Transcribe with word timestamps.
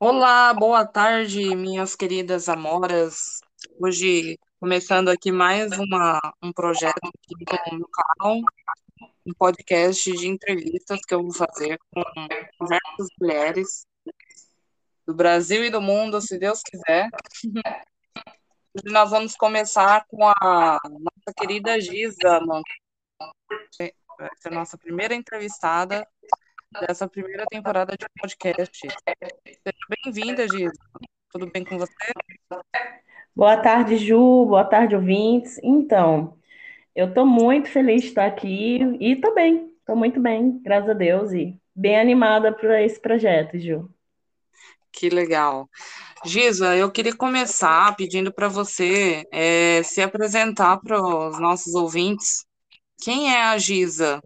Olá, 0.00 0.54
boa 0.54 0.86
tarde, 0.86 1.56
minhas 1.56 1.96
queridas 1.96 2.48
amoras. 2.48 3.40
Hoje, 3.80 4.38
começando 4.60 5.08
aqui 5.08 5.32
mais 5.32 5.76
uma, 5.76 6.20
um 6.40 6.52
projeto 6.52 7.00
aqui 7.04 7.74
no 7.74 7.88
canal, 7.88 8.36
um 9.26 9.32
podcast 9.36 10.12
de 10.12 10.28
entrevistas 10.28 11.00
que 11.04 11.12
eu 11.12 11.20
vou 11.20 11.34
fazer 11.34 11.76
com 11.92 12.00
diversas 12.60 13.08
mulheres 13.20 13.86
do 15.04 15.12
Brasil 15.12 15.64
e 15.64 15.70
do 15.70 15.80
mundo, 15.80 16.20
se 16.20 16.38
Deus 16.38 16.60
quiser. 16.62 17.08
Hoje 17.44 18.94
nós 18.94 19.10
vamos 19.10 19.34
começar 19.34 20.04
com 20.06 20.28
a 20.28 20.78
nossa 20.84 21.34
querida 21.36 21.80
Giza, 21.80 22.38
vai 24.16 24.30
ser 24.36 24.48
a 24.48 24.50
nossa 24.52 24.78
primeira 24.78 25.12
entrevistada 25.12 26.06
dessa 26.72 27.08
primeira 27.08 27.44
temporada 27.46 27.96
de 27.96 28.06
podcast. 28.20 28.78
Seja 28.80 29.78
bem-vinda, 30.04 30.46
Giza. 30.48 30.72
Tudo 31.30 31.50
bem 31.50 31.64
com 31.64 31.78
você? 31.78 31.92
Boa 33.34 33.56
tarde, 33.56 33.96
Ju. 33.96 34.46
Boa 34.46 34.64
tarde, 34.64 34.94
ouvintes. 34.94 35.58
Então, 35.62 36.36
eu 36.94 37.08
estou 37.08 37.26
muito 37.26 37.68
feliz 37.70 38.02
de 38.02 38.08
estar 38.08 38.26
aqui 38.26 38.78
e 39.00 39.12
estou 39.12 39.34
bem, 39.34 39.72
estou 39.78 39.96
muito 39.96 40.20
bem, 40.20 40.60
graças 40.62 40.90
a 40.90 40.94
Deus, 40.94 41.32
e 41.32 41.58
bem 41.74 41.98
animada 41.98 42.52
para 42.52 42.82
esse 42.82 43.00
projeto, 43.00 43.58
Ju. 43.58 43.88
Que 44.92 45.08
legal. 45.08 45.68
Giza, 46.24 46.74
eu 46.74 46.90
queria 46.90 47.14
começar 47.14 47.94
pedindo 47.96 48.32
para 48.32 48.48
você 48.48 49.24
é, 49.30 49.82
se 49.84 50.02
apresentar 50.02 50.78
para 50.78 51.00
os 51.00 51.38
nossos 51.38 51.74
ouvintes. 51.74 52.44
Quem 53.00 53.32
é 53.32 53.44
a 53.44 53.56
Giza? 53.56 54.20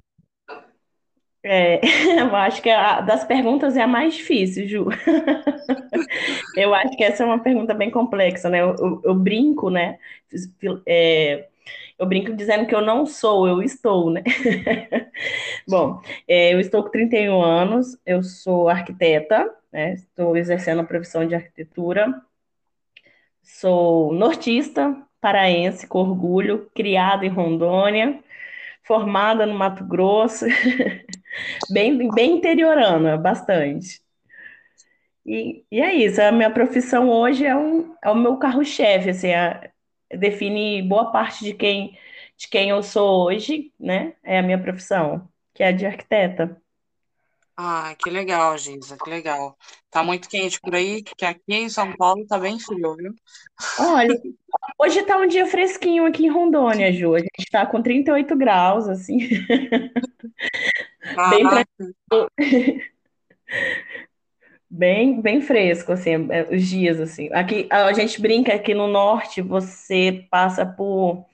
É, 1.44 1.80
eu 2.20 2.34
acho 2.36 2.62
que 2.62 2.70
a, 2.70 3.00
das 3.00 3.24
perguntas 3.24 3.76
é 3.76 3.82
a 3.82 3.86
mais 3.86 4.14
difícil, 4.14 4.68
Ju. 4.68 4.88
eu 6.56 6.74
acho 6.74 6.96
que 6.96 7.04
essa 7.04 7.22
é 7.22 7.26
uma 7.26 7.42
pergunta 7.42 7.74
bem 7.74 7.90
complexa, 7.90 8.48
né? 8.48 8.60
Eu, 8.60 8.76
eu, 8.76 9.02
eu 9.04 9.14
brinco, 9.14 9.70
né? 9.70 9.98
É, 10.86 11.48
eu 11.98 12.06
brinco 12.06 12.32
dizendo 12.34 12.66
que 12.66 12.74
eu 12.74 12.80
não 12.80 13.06
sou, 13.06 13.46
eu 13.46 13.62
estou, 13.62 14.10
né? 14.10 14.22
Bom, 15.68 16.00
é, 16.28 16.54
eu 16.54 16.60
estou 16.60 16.82
com 16.82 16.90
31 16.90 17.42
anos, 17.42 17.98
eu 18.06 18.22
sou 18.22 18.68
arquiteta, 18.68 19.52
né? 19.72 19.94
Estou 19.94 20.36
exercendo 20.36 20.80
a 20.80 20.84
profissão 20.84 21.26
de 21.26 21.34
arquitetura. 21.34 22.22
Sou 23.42 24.12
nortista, 24.12 24.96
paraense, 25.20 25.86
com 25.86 25.98
orgulho, 25.98 26.70
criada 26.74 27.24
em 27.26 27.28
Rondônia 27.28 28.22
formada 28.84 29.46
no 29.46 29.54
Mato 29.54 29.84
Grosso, 29.84 30.46
bem, 31.70 32.08
bem 32.10 32.36
interiorana, 32.36 33.16
bastante. 33.16 34.00
E, 35.24 35.64
e 35.70 35.80
é 35.80 35.94
isso, 35.94 36.20
a 36.20 36.32
minha 36.32 36.50
profissão 36.50 37.08
hoje 37.08 37.44
é, 37.44 37.56
um, 37.56 37.94
é 38.02 38.10
o 38.10 38.14
meu 38.14 38.36
carro-chefe, 38.38 39.10
assim, 39.10 39.28
é, 39.28 39.70
define 40.10 40.82
boa 40.82 41.12
parte 41.12 41.44
de 41.44 41.54
quem, 41.54 41.96
de 42.36 42.48
quem 42.48 42.70
eu 42.70 42.82
sou 42.82 43.26
hoje, 43.26 43.72
né? 43.78 44.14
É 44.22 44.38
a 44.38 44.42
minha 44.42 44.60
profissão, 44.60 45.28
que 45.54 45.62
é 45.62 45.68
a 45.68 45.72
de 45.72 45.86
arquiteta. 45.86 46.60
Ah, 47.56 47.94
que 47.98 48.10
legal, 48.10 48.56
Giza, 48.56 48.96
que 48.96 49.08
legal. 49.10 49.56
Tá 49.90 50.02
muito 50.02 50.28
quente 50.28 50.58
por 50.60 50.74
aí, 50.74 51.02
que 51.02 51.24
aqui 51.24 51.54
em 51.54 51.68
São 51.68 51.94
Paulo 51.96 52.26
tá 52.26 52.38
bem 52.38 52.58
frio, 52.58 52.96
viu? 52.96 53.14
Olha, 53.78 54.08
hoje 54.80 55.02
tá 55.02 55.18
um 55.18 55.28
dia 55.28 55.46
fresquinho 55.46 56.06
aqui 56.06 56.24
em 56.24 56.30
Rondônia, 56.30 56.92
Ju. 56.92 57.14
A 57.14 57.18
gente 57.18 57.50
tá 57.50 57.66
com 57.66 57.82
38 57.82 58.34
graus, 58.36 58.88
assim. 58.88 59.18
Bem 61.30 61.48
tranquilo. 61.48 61.94
Bem, 64.74 65.20
bem 65.20 65.42
fresco, 65.42 65.92
assim, 65.92 66.28
é, 66.30 66.48
os 66.50 66.66
dias, 66.66 66.98
assim. 66.98 67.28
Aqui, 67.34 67.68
a 67.70 67.92
gente 67.92 68.18
brinca 68.22 68.58
que 68.58 68.72
no 68.72 68.88
norte 68.88 69.42
você 69.42 70.26
passa 70.30 70.64
por 70.64 71.26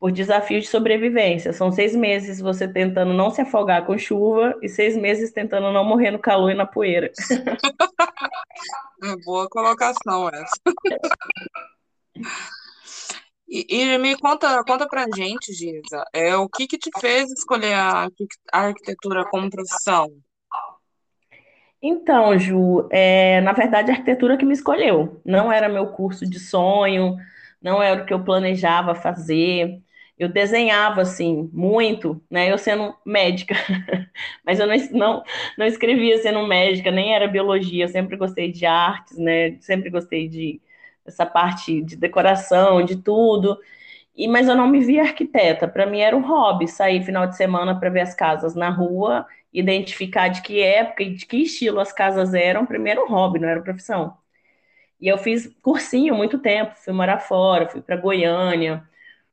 por 0.00 0.10
desafios 0.10 0.64
de 0.64 0.70
sobrevivência. 0.70 1.52
São 1.52 1.70
seis 1.70 1.94
meses 1.94 2.40
você 2.40 2.66
tentando 2.66 3.12
não 3.12 3.30
se 3.30 3.42
afogar 3.42 3.84
com 3.84 3.98
chuva 3.98 4.58
e 4.62 4.68
seis 4.68 4.96
meses 4.96 5.30
tentando 5.30 5.70
não 5.70 5.84
morrer 5.84 6.10
no 6.10 6.18
calor 6.18 6.50
e 6.50 6.54
na 6.54 6.64
poeira. 6.64 7.12
Boa 9.26 9.46
colocação 9.50 10.30
essa. 10.30 10.56
E, 13.50 13.66
e, 13.68 13.98
me 13.98 14.16
conta, 14.16 14.62
conta 14.64 14.86
pra 14.88 15.06
gente, 15.14 15.52
Giza, 15.52 16.04
é, 16.12 16.36
o 16.36 16.48
que 16.48 16.68
que 16.68 16.78
te 16.78 16.90
fez 17.00 17.30
escolher 17.32 17.74
a, 17.74 18.08
a 18.52 18.60
arquitetura 18.60 19.24
como 19.28 19.50
profissão? 19.50 20.06
Então, 21.82 22.38
Ju, 22.38 22.88
é, 22.92 23.40
na 23.40 23.52
verdade, 23.52 23.90
a 23.90 23.94
arquitetura 23.94 24.36
que 24.36 24.44
me 24.44 24.52
escolheu. 24.52 25.20
Não 25.24 25.50
era 25.50 25.68
meu 25.68 25.88
curso 25.88 26.28
de 26.28 26.38
sonho, 26.38 27.16
não 27.60 27.82
era 27.82 28.02
o 28.02 28.06
que 28.06 28.14
eu 28.14 28.22
planejava 28.22 28.94
fazer 28.94 29.82
eu 30.20 30.28
desenhava 30.28 31.00
assim 31.00 31.48
muito, 31.50 32.22
né? 32.30 32.52
Eu 32.52 32.58
sendo 32.58 32.94
médica, 33.06 33.54
mas 34.44 34.60
eu 34.60 34.66
não, 34.66 34.76
não, 34.90 35.22
não 35.56 35.66
escrevia 35.66 36.18
sendo 36.18 36.46
médica, 36.46 36.90
nem 36.90 37.14
era 37.14 37.26
biologia. 37.26 37.84
Eu 37.84 37.88
sempre 37.88 38.18
gostei 38.18 38.52
de 38.52 38.66
artes, 38.66 39.16
né? 39.16 39.56
Sempre 39.62 39.88
gostei 39.88 40.28
de 40.28 40.60
essa 41.10 41.26
parte 41.26 41.82
de 41.82 41.96
decoração, 41.96 42.82
de 42.84 42.96
tudo. 42.96 43.58
E 44.16 44.28
mas 44.28 44.48
eu 44.48 44.56
não 44.56 44.68
me 44.68 44.80
via 44.80 45.02
arquiteta. 45.02 45.68
Para 45.68 45.86
mim 45.86 46.00
era 46.00 46.16
um 46.16 46.22
hobby 46.22 46.68
sair 46.68 47.02
final 47.04 47.26
de 47.26 47.36
semana 47.36 47.78
para 47.78 47.90
ver 47.90 48.00
as 48.00 48.14
casas 48.14 48.54
na 48.54 48.70
rua, 48.70 49.26
identificar 49.52 50.28
de 50.28 50.42
que 50.42 50.60
época 50.62 51.02
e 51.04 51.14
de 51.14 51.26
que 51.26 51.38
estilo 51.38 51.80
as 51.80 51.92
casas 51.92 52.34
eram. 52.34 52.66
Primeiro 52.66 53.04
um 53.04 53.08
hobby, 53.08 53.38
não 53.40 53.48
era 53.48 53.60
profissão. 53.62 54.16
E 55.00 55.08
eu 55.08 55.18
fiz 55.18 55.46
cursinho 55.62 56.14
muito 56.14 56.38
tempo, 56.38 56.74
fui 56.76 56.92
morar 56.92 57.20
fora, 57.20 57.68
fui 57.68 57.80
para 57.80 57.96
Goiânia 57.96 58.84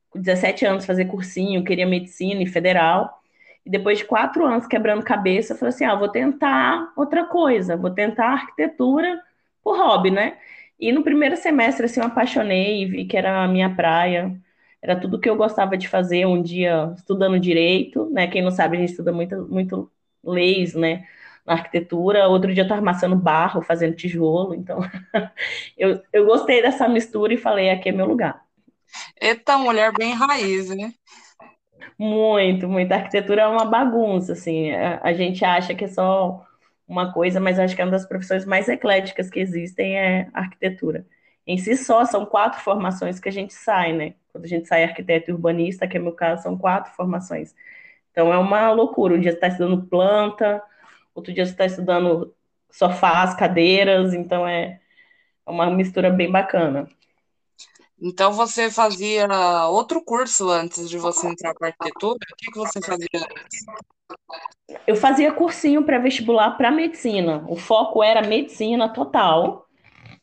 com 0.10 0.20
17 0.20 0.66
anos 0.66 0.86
fazer 0.86 1.06
cursinho, 1.06 1.64
queria 1.64 1.86
medicina 1.86 2.42
e 2.42 2.48
federal. 2.48 3.22
E 3.66 3.70
depois 3.70 4.00
de 4.00 4.06
quatro 4.06 4.46
anos 4.46 4.66
quebrando 4.68 5.04
cabeça, 5.04 5.54
eu 5.54 5.58
falei 5.58 5.74
assim: 5.74 5.86
ah, 5.86 5.96
vou 5.96 6.10
tentar 6.10 6.92
outra 6.96 7.26
coisa, 7.26 7.76
vou 7.78 7.92
tentar 7.92 8.28
arquitetura 8.30 9.22
por 9.64 9.78
hobby, 9.78 10.12
né? 10.12 10.38
E 10.80 10.92
no 10.92 11.04
primeiro 11.04 11.36
semestre, 11.38 11.86
assim, 11.86 12.00
eu 12.00 12.06
apaixonei, 12.06 12.86
vi 12.86 13.06
que 13.06 13.18
era 13.18 13.44
a 13.44 13.48
minha 13.48 13.74
praia, 13.76 14.40
era 14.82 15.00
tudo 15.00 15.20
que 15.20 15.30
eu 15.30 15.36
gostava 15.36 15.78
de 15.78 15.88
fazer 15.88 16.26
um 16.26 16.42
dia 16.42 16.94
estudando 16.96 17.40
direito, 17.40 18.10
né? 18.12 18.28
Quem 18.28 18.42
não 18.42 18.52
sabe, 18.52 18.78
a 18.78 18.80
gente 18.80 18.92
estuda 18.92 19.12
muito, 19.12 19.48
muito 19.50 19.92
leis, 20.24 20.76
né? 20.76 21.06
Na 21.46 21.54
arquitetura, 21.54 22.28
outro 22.28 22.54
dia 22.54 22.62
eu 22.62 22.66
estava 22.66 22.82
amassando 22.82 23.16
barro, 23.16 23.62
fazendo 23.62 23.96
tijolo, 23.96 24.54
então 24.54 24.80
eu, 25.78 26.02
eu 26.14 26.26
gostei 26.26 26.62
dessa 26.62 26.88
mistura 26.88 27.34
e 27.34 27.38
falei: 27.38 27.70
aqui 27.70 27.90
é 27.90 27.92
meu 27.92 28.06
lugar. 28.06 28.46
Eita, 29.20 29.58
mulher 29.58 29.92
bem 29.98 30.14
raiz, 30.14 30.70
né? 30.70 30.94
Muito, 31.98 32.68
muito. 32.68 32.92
A 32.92 32.98
arquitetura 32.98 33.44
é 33.44 33.48
uma 33.48 33.66
bagunça, 33.66 34.34
assim. 34.34 34.72
A, 34.72 35.00
a, 35.04 35.14
gente 35.14 35.44
acha 35.44 35.74
que 35.74 35.86
é 35.86 35.88
só 35.88 36.46
uma 36.88 37.12
coisa, 37.14 37.40
mas 37.40 37.60
acho 37.60 37.76
que 37.76 37.82
é 37.82 37.86
uma 37.86 37.92
das 37.92 38.06
profissões 38.06 38.46
mais 38.46 38.70
ecléticas 38.70 39.30
que 39.30 39.40
existem 39.40 39.98
é 39.98 40.30
arquitetura. 40.34 41.06
Em 41.46 41.58
si 41.58 41.76
só, 41.78 42.06
são 42.06 42.26
quatro 42.26 42.62
formações 42.62 43.20
que 43.20 43.30
a 43.30 43.32
gente 43.32 43.54
sai, 43.54 43.94
né? 43.94 44.16
Quando 44.32 44.46
a 44.46 44.48
gente 44.48 44.68
sai 44.68 44.84
arquiteto 44.84 45.32
e 45.32 45.34
urbanista, 45.34 45.88
que 45.88 45.98
é 45.98 46.00
meu 46.00 46.14
caso, 46.14 46.44
são 46.44 46.58
quatro 46.58 46.92
formações. 46.94 47.56
Então 48.12 48.34
é 48.34 48.38
uma 48.38 48.72
loucura. 48.72 49.16
Um 49.16 49.20
dia 49.20 49.32
você 49.32 49.38
está 49.38 49.48
estudando 49.48 49.88
planta, 49.88 50.62
outro 51.16 51.34
dia 51.34 51.46
você 51.46 51.52
está 51.52 51.66
estudando 51.66 52.34
sofás, 52.72 53.34
cadeiras, 53.36 54.14
então 54.14 54.48
é 54.48 54.80
uma 55.46 55.70
mistura 55.72 56.10
bem 56.10 56.32
bacana. 56.32 56.88
Então 58.02 58.32
você 58.32 58.70
fazia 58.70 59.28
outro 59.70 60.04
curso 60.04 60.50
antes 60.50 60.90
de 60.90 60.98
você 60.98 61.28
entrar 61.28 61.54
para 61.56 61.70
arquitetura? 61.70 62.16
O 62.16 62.36
que, 62.38 62.52
que 62.52 62.58
você 62.58 62.80
fazia 62.82 63.08
antes? 63.16 63.66
Eu 64.86 64.96
fazia 64.96 65.32
cursinho 65.32 65.84
pré-vestibular 65.84 66.52
para 66.52 66.72
medicina. 66.72 67.46
O 67.48 67.56
foco 67.56 68.04
era 68.04 68.22
medicina 68.22 68.90
total. 68.90 69.68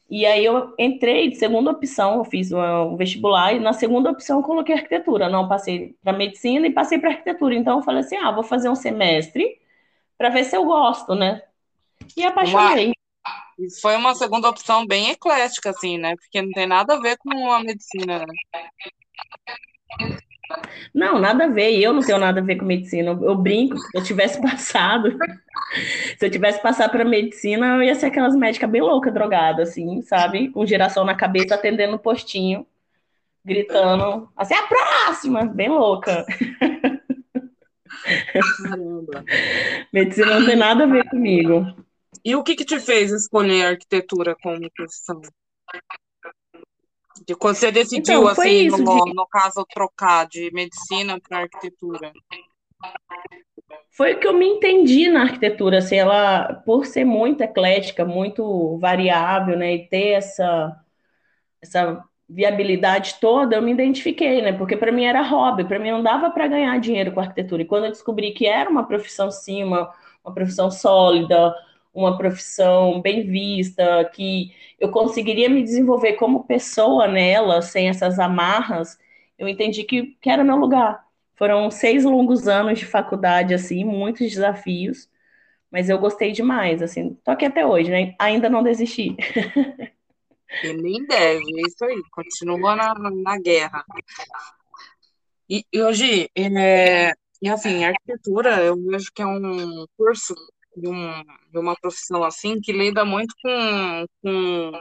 E 0.09 0.25
aí 0.25 0.45
eu 0.45 0.73
entrei 0.79 1.31
de 1.31 1.37
segunda 1.37 1.71
opção, 1.71 2.19
eu 2.19 2.25
fiz 2.25 2.53
um 2.53 2.97
vestibular 2.97 3.55
e 3.55 3.59
na 3.59 3.73
segunda 3.73 4.11
opção 4.11 4.39
eu 4.39 4.45
coloquei 4.45 4.75
arquitetura. 4.75 5.29
Não 5.29 5.49
passei 5.49 5.97
para 6.03 6.13
medicina 6.13 6.67
e 6.67 6.73
passei 6.73 6.99
para 6.99 7.11
arquitetura. 7.11 7.55
Então 7.55 7.79
eu 7.79 7.83
falei 7.83 8.01
assim: 8.01 8.17
"Ah, 8.17 8.31
vou 8.31 8.45
fazer 8.45 8.69
um 8.69 8.77
semestre 8.77 9.59
para 10.17 10.29
ver 10.29 10.45
se 10.45 10.57
eu 10.57 10.65
gosto, 10.65 11.15
né?" 11.15 11.43
E 12.17 12.23
apaixonei. 12.23 12.91
E 12.91 12.95
foi 13.81 13.97
uma 13.97 14.15
segunda 14.15 14.49
opção 14.49 14.87
bem 14.87 15.11
eclética, 15.11 15.71
assim, 15.71 15.99
né? 15.99 16.15
Porque 16.17 16.43
não 16.43 16.51
tem 16.51 16.67
nada 16.67 16.95
a 16.95 17.01
ver 17.01 17.17
com 17.19 17.53
a 17.53 17.63
medicina, 17.63 18.19
né? 18.19 18.27
Não, 20.95 21.19
nada 21.19 21.45
a 21.45 21.49
ver. 21.49 21.73
E 21.73 21.83
eu 21.83 21.93
não 21.93 22.03
tenho 22.03 22.19
nada 22.19 22.41
a 22.41 22.45
ver 22.45 22.57
com 22.57 22.65
medicina. 22.65 23.11
Eu 23.11 23.37
brinco, 23.37 23.79
se 23.79 23.89
eu 23.95 24.03
tivesse 24.03 24.41
passado, 24.43 25.17
se 26.19 26.25
eu 26.25 26.31
tivesse 26.31 26.61
passado 26.63 26.91
para 26.91 27.05
medicina, 27.05 27.77
eu 27.77 27.83
ia 27.83 27.95
ser 27.95 28.07
aquelas 28.07 28.37
médicas 28.37 28.71
bem 28.71 28.83
loucas, 28.83 29.13
drogadas, 29.13 29.71
assim, 29.71 30.03
sabe? 30.03 30.51
Com 30.51 30.67
giração 30.67 31.05
na 31.05 31.15
cabeça, 31.15 31.55
atendendo 31.55 31.93
no 31.93 31.99
postinho, 31.99 32.67
gritando, 33.45 34.29
assim, 34.37 34.55
a 34.55 34.67
próxima! 34.67 35.45
Bem 35.45 35.69
louca. 35.69 36.25
Caramba. 38.63 39.25
Medicina 39.93 40.39
não 40.39 40.47
tem 40.47 40.57
nada 40.57 40.85
a 40.85 40.87
ver 40.87 41.09
comigo. 41.09 41.67
E 42.25 42.35
o 42.35 42.43
que, 42.43 42.57
que 42.57 42.65
te 42.65 42.81
fez 42.81 43.13
escolher 43.13 43.67
arquitetura 43.67 44.35
como 44.43 44.71
profissão? 44.75 45.21
De 47.27 47.35
quando 47.37 47.57
você 47.57 47.71
decidiu, 47.71 48.21
Então, 48.21 48.29
assim, 48.29 48.67
isso, 48.67 48.83
no, 48.83 49.05
de- 49.05 49.15
no 49.15 49.27
caso, 49.29 49.65
trocar 49.73 50.27
de 50.27 50.51
medicina 50.53 51.21
para 51.21 51.41
arquitetura? 51.43 52.13
foi 53.93 54.15
o 54.15 54.21
que 54.21 54.27
eu 54.27 54.33
me 54.35 54.47
entendi 54.47 55.09
na 55.09 55.23
arquitetura, 55.23 55.79
assim, 55.79 55.97
ela, 55.97 56.53
por 56.67 56.85
ser 56.87 57.05
muito 57.05 57.43
eclética, 57.43 58.05
muito 58.05 58.77
variável, 58.79 59.57
né, 59.57 59.75
e 59.75 59.89
ter 59.89 60.09
essa, 60.15 60.77
essa 61.63 62.05
viabilidade 62.29 63.17
toda, 63.21 63.57
eu 63.57 63.63
me 63.63 63.73
identifiquei, 63.73 64.43
né, 64.43 64.53
porque 64.53 64.77
para 64.77 64.93
mim 64.93 65.05
era 65.05 65.23
hobby, 65.23 65.65
para 65.65 65.79
mim 65.79 65.91
não 65.93 66.03
dava 66.03 66.31
para 66.31 66.49
ganhar 66.49 66.79
dinheiro 66.81 67.13
com 67.13 67.21
arquitetura, 67.21 67.63
e 67.63 67.67
quando 67.67 67.87
eu 67.87 67.93
descobri 67.93 68.33
que 68.33 68.47
era 68.47 68.71
uma 68.71 68.87
profissão, 68.87 69.31
sim, 69.31 69.65
uma, 69.65 69.93
uma 70.25 70.35
profissão 70.35 70.71
sólida, 70.71 71.55
uma 71.95 72.19
profissão 72.19 73.01
bem 73.01 73.25
vista, 73.25 74.05
que 74.13 74.53
eu 74.81 74.91
conseguiria 74.91 75.49
me 75.49 75.63
desenvolver 75.63 76.15
como 76.15 76.45
pessoa 76.45 77.07
nela, 77.07 77.63
sem 77.63 77.89
essas 77.89 78.19
amarras, 78.19 78.99
eu 79.39 79.49
entendi 79.49 79.85
que, 79.85 80.17
que 80.21 80.29
era 80.29 80.45
meu 80.45 80.57
lugar. 80.57 81.05
Foram 81.37 81.71
seis 81.71 82.05
longos 82.05 82.49
anos 82.49 82.79
de 82.79 82.87
faculdade, 82.87 83.55
assim, 83.55 83.85
muitos 83.85 84.29
desafios, 84.31 85.09
mas 85.71 85.89
eu 85.89 85.99
gostei 85.99 86.33
demais, 86.33 86.83
assim, 86.83 87.15
tô 87.25 87.31
aqui 87.31 87.45
até 87.47 87.67
hoje, 87.67 87.91
né? 87.91 88.15
Ainda 88.19 88.49
não 88.49 88.63
desisti. 88.63 89.17
E 90.63 90.73
nem 90.73 91.05
deve, 91.07 91.43
é 91.59 91.63
isso 91.67 91.85
aí, 91.85 92.01
continua 92.13 92.77
na, 92.77 92.95
na 92.95 93.39
guerra. 93.39 93.85
E, 95.49 95.65
e 95.73 95.83
hoje, 95.83 96.31
é, 96.37 97.13
e 97.43 97.49
assim, 97.49 97.85
arquitetura, 97.85 98.63
eu 98.63 98.77
vejo 98.77 99.11
que 99.15 99.21
é 99.21 99.27
um 99.27 99.85
curso 99.97 100.35
de, 100.77 100.89
um, 100.89 101.23
de 101.53 101.59
uma 101.59 101.75
profissão 101.77 102.25
assim 102.25 102.61
que 102.61 102.73
lida 102.73 103.05
muito 103.05 103.35
com, 103.43 104.07
com 104.23 104.73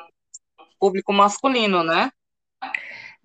público 0.79 1.13
masculino, 1.13 1.83
né? 1.83 2.11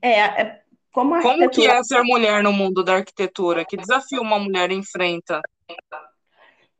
É, 0.03 0.11
é 0.43 0.62
como 0.93 1.15
a 1.15 1.19
Como 1.20 1.49
que 1.49 1.65
arquitetura. 1.65 1.69
é 1.69 1.81
ser 1.85 2.03
mulher 2.03 2.43
no 2.43 2.53
mundo 2.53 2.82
da 2.82 2.94
arquitetura? 2.97 3.65
Que 3.65 3.76
desafio 3.76 4.20
uma 4.20 4.38
mulher 4.38 4.73
enfrenta? 4.73 5.41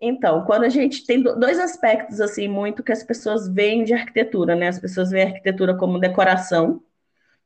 Então, 0.01 0.45
quando 0.45 0.65
a 0.65 0.69
gente 0.69 1.05
tem 1.07 1.21
do- 1.23 1.39
dois 1.39 1.59
aspectos, 1.59 2.21
assim, 2.21 2.47
muito 2.49 2.83
que 2.83 2.93
as 2.93 3.03
pessoas 3.03 3.49
veem 3.49 3.85
de 3.85 3.93
arquitetura, 3.95 4.55
né? 4.55 4.69
As 4.69 4.79
pessoas 4.79 5.11
veem 5.11 5.25
a 5.25 5.29
arquitetura 5.29 5.77
como 5.77 5.99
decoração, 5.99 6.83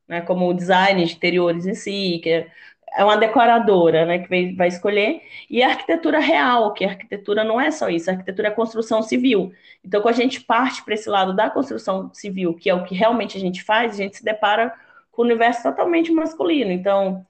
né? 0.09 0.23
Como 0.23 0.49
o 0.49 0.55
design 0.55 1.05
de 1.07 1.15
interiores 1.15 1.67
em 1.67 1.75
si, 1.75 2.21
que 2.23 2.31
é 2.31 2.53
é 2.97 3.05
uma 3.05 3.17
decoradora, 3.17 4.05
né? 4.05 4.19
Que 4.21 4.55
vai, 4.55 4.69
escolher, 4.69 5.23
e 5.49 5.63
a 5.63 5.69
arquitetura 5.69 6.19
real, 6.19 6.73
que 6.73 6.85
a 6.85 6.89
arquitetura 6.91 7.45
não 7.45 7.61
é 7.61 7.71
só 7.71 7.89
isso, 7.89 8.11
a 8.11 8.13
arquitetura 8.13 8.49
é 8.49 8.51
construção 8.51 9.03
civil. 9.03 9.53
Então, 9.85 10.01
quando 10.03 10.15
a 10.15 10.19
gente 10.19 10.41
parte 10.41 10.85
para 10.85 10.95
esse 10.95 11.09
lado 11.09 11.35
da 11.35 11.51
construção 11.51 12.13
civil, 12.13 12.55
que 12.55 12.69
é 12.71 12.75
o 12.75 12.85
que 12.85 12.95
realmente 12.95 13.37
a 13.37 13.41
gente 13.41 13.63
faz, 13.63 13.95
a 13.95 13.97
gente 13.97 14.19
se 14.19 14.25
depara 14.25 14.75
com 15.11 15.23
um 15.23 15.25
universo 15.27 15.63
totalmente 15.63 16.13
masculino. 16.13 16.71
Então, 16.71 17.27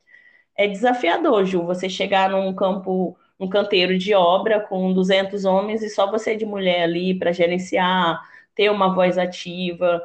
é 0.57 0.67
desafiador, 0.69 1.45
Ju, 1.45 1.63
você 1.65 1.89
chegar 1.89 2.31
num 2.31 2.55
campo, 2.55 3.17
num 3.39 3.49
canteiro 3.49 3.97
de 3.99 4.15
obra 4.15 4.61
com 4.61 4.93
200 4.93 5.45
homens 5.45 5.83
e 5.83 5.89
só 5.89 6.11
você 6.11 6.37
de 6.37 6.45
mulher 6.45 6.85
ali 6.85 7.19
para 7.19 7.33
gerenciar, 7.33 8.21
ter 8.55 8.71
uma 8.71 8.95
voz 8.95 9.19
ativa. 9.19 10.03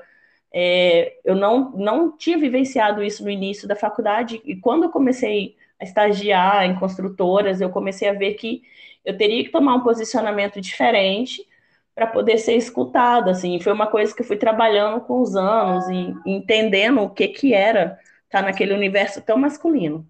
É, 0.53 1.17
eu 1.23 1.35
não, 1.35 1.71
não 1.71 2.17
tinha 2.17 2.37
vivenciado 2.37 3.03
isso 3.03 3.23
no 3.23 3.29
início 3.29 3.67
da 3.67 3.75
faculdade, 3.75 4.41
e 4.45 4.55
quando 4.55 4.83
eu 4.85 4.89
comecei 4.89 5.55
a 5.79 5.83
estagiar 5.83 6.65
em 6.65 6.79
construtoras, 6.79 7.61
eu 7.61 7.69
comecei 7.69 8.07
a 8.09 8.13
ver 8.13 8.33
que 8.35 8.63
eu 9.05 9.17
teria 9.17 9.43
que 9.43 9.51
tomar 9.51 9.75
um 9.75 9.83
posicionamento 9.83 10.59
diferente 10.61 11.47
para 11.95 12.07
poder 12.07 12.37
ser 12.37 12.55
escutada, 12.55 13.31
assim, 13.31 13.59
foi 13.59 13.73
uma 13.73 13.87
coisa 13.87 14.13
que 14.15 14.21
eu 14.21 14.25
fui 14.25 14.37
trabalhando 14.37 15.01
com 15.01 15.21
os 15.21 15.35
anos 15.35 15.87
e 15.89 16.13
entendendo 16.29 17.01
o 17.01 17.09
que 17.09 17.27
que 17.27 17.53
era 17.53 17.99
estar 18.25 18.43
naquele 18.43 18.73
universo 18.73 19.21
tão 19.21 19.37
masculino, 19.37 20.07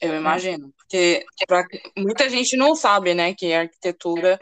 Eu 0.00 0.14
imagino, 0.14 0.72
porque 0.76 1.24
pra, 1.46 1.64
muita 1.96 2.28
gente 2.28 2.56
não 2.56 2.74
sabe, 2.74 3.14
né, 3.14 3.34
que 3.34 3.52
a 3.52 3.60
arquitetura, 3.60 4.38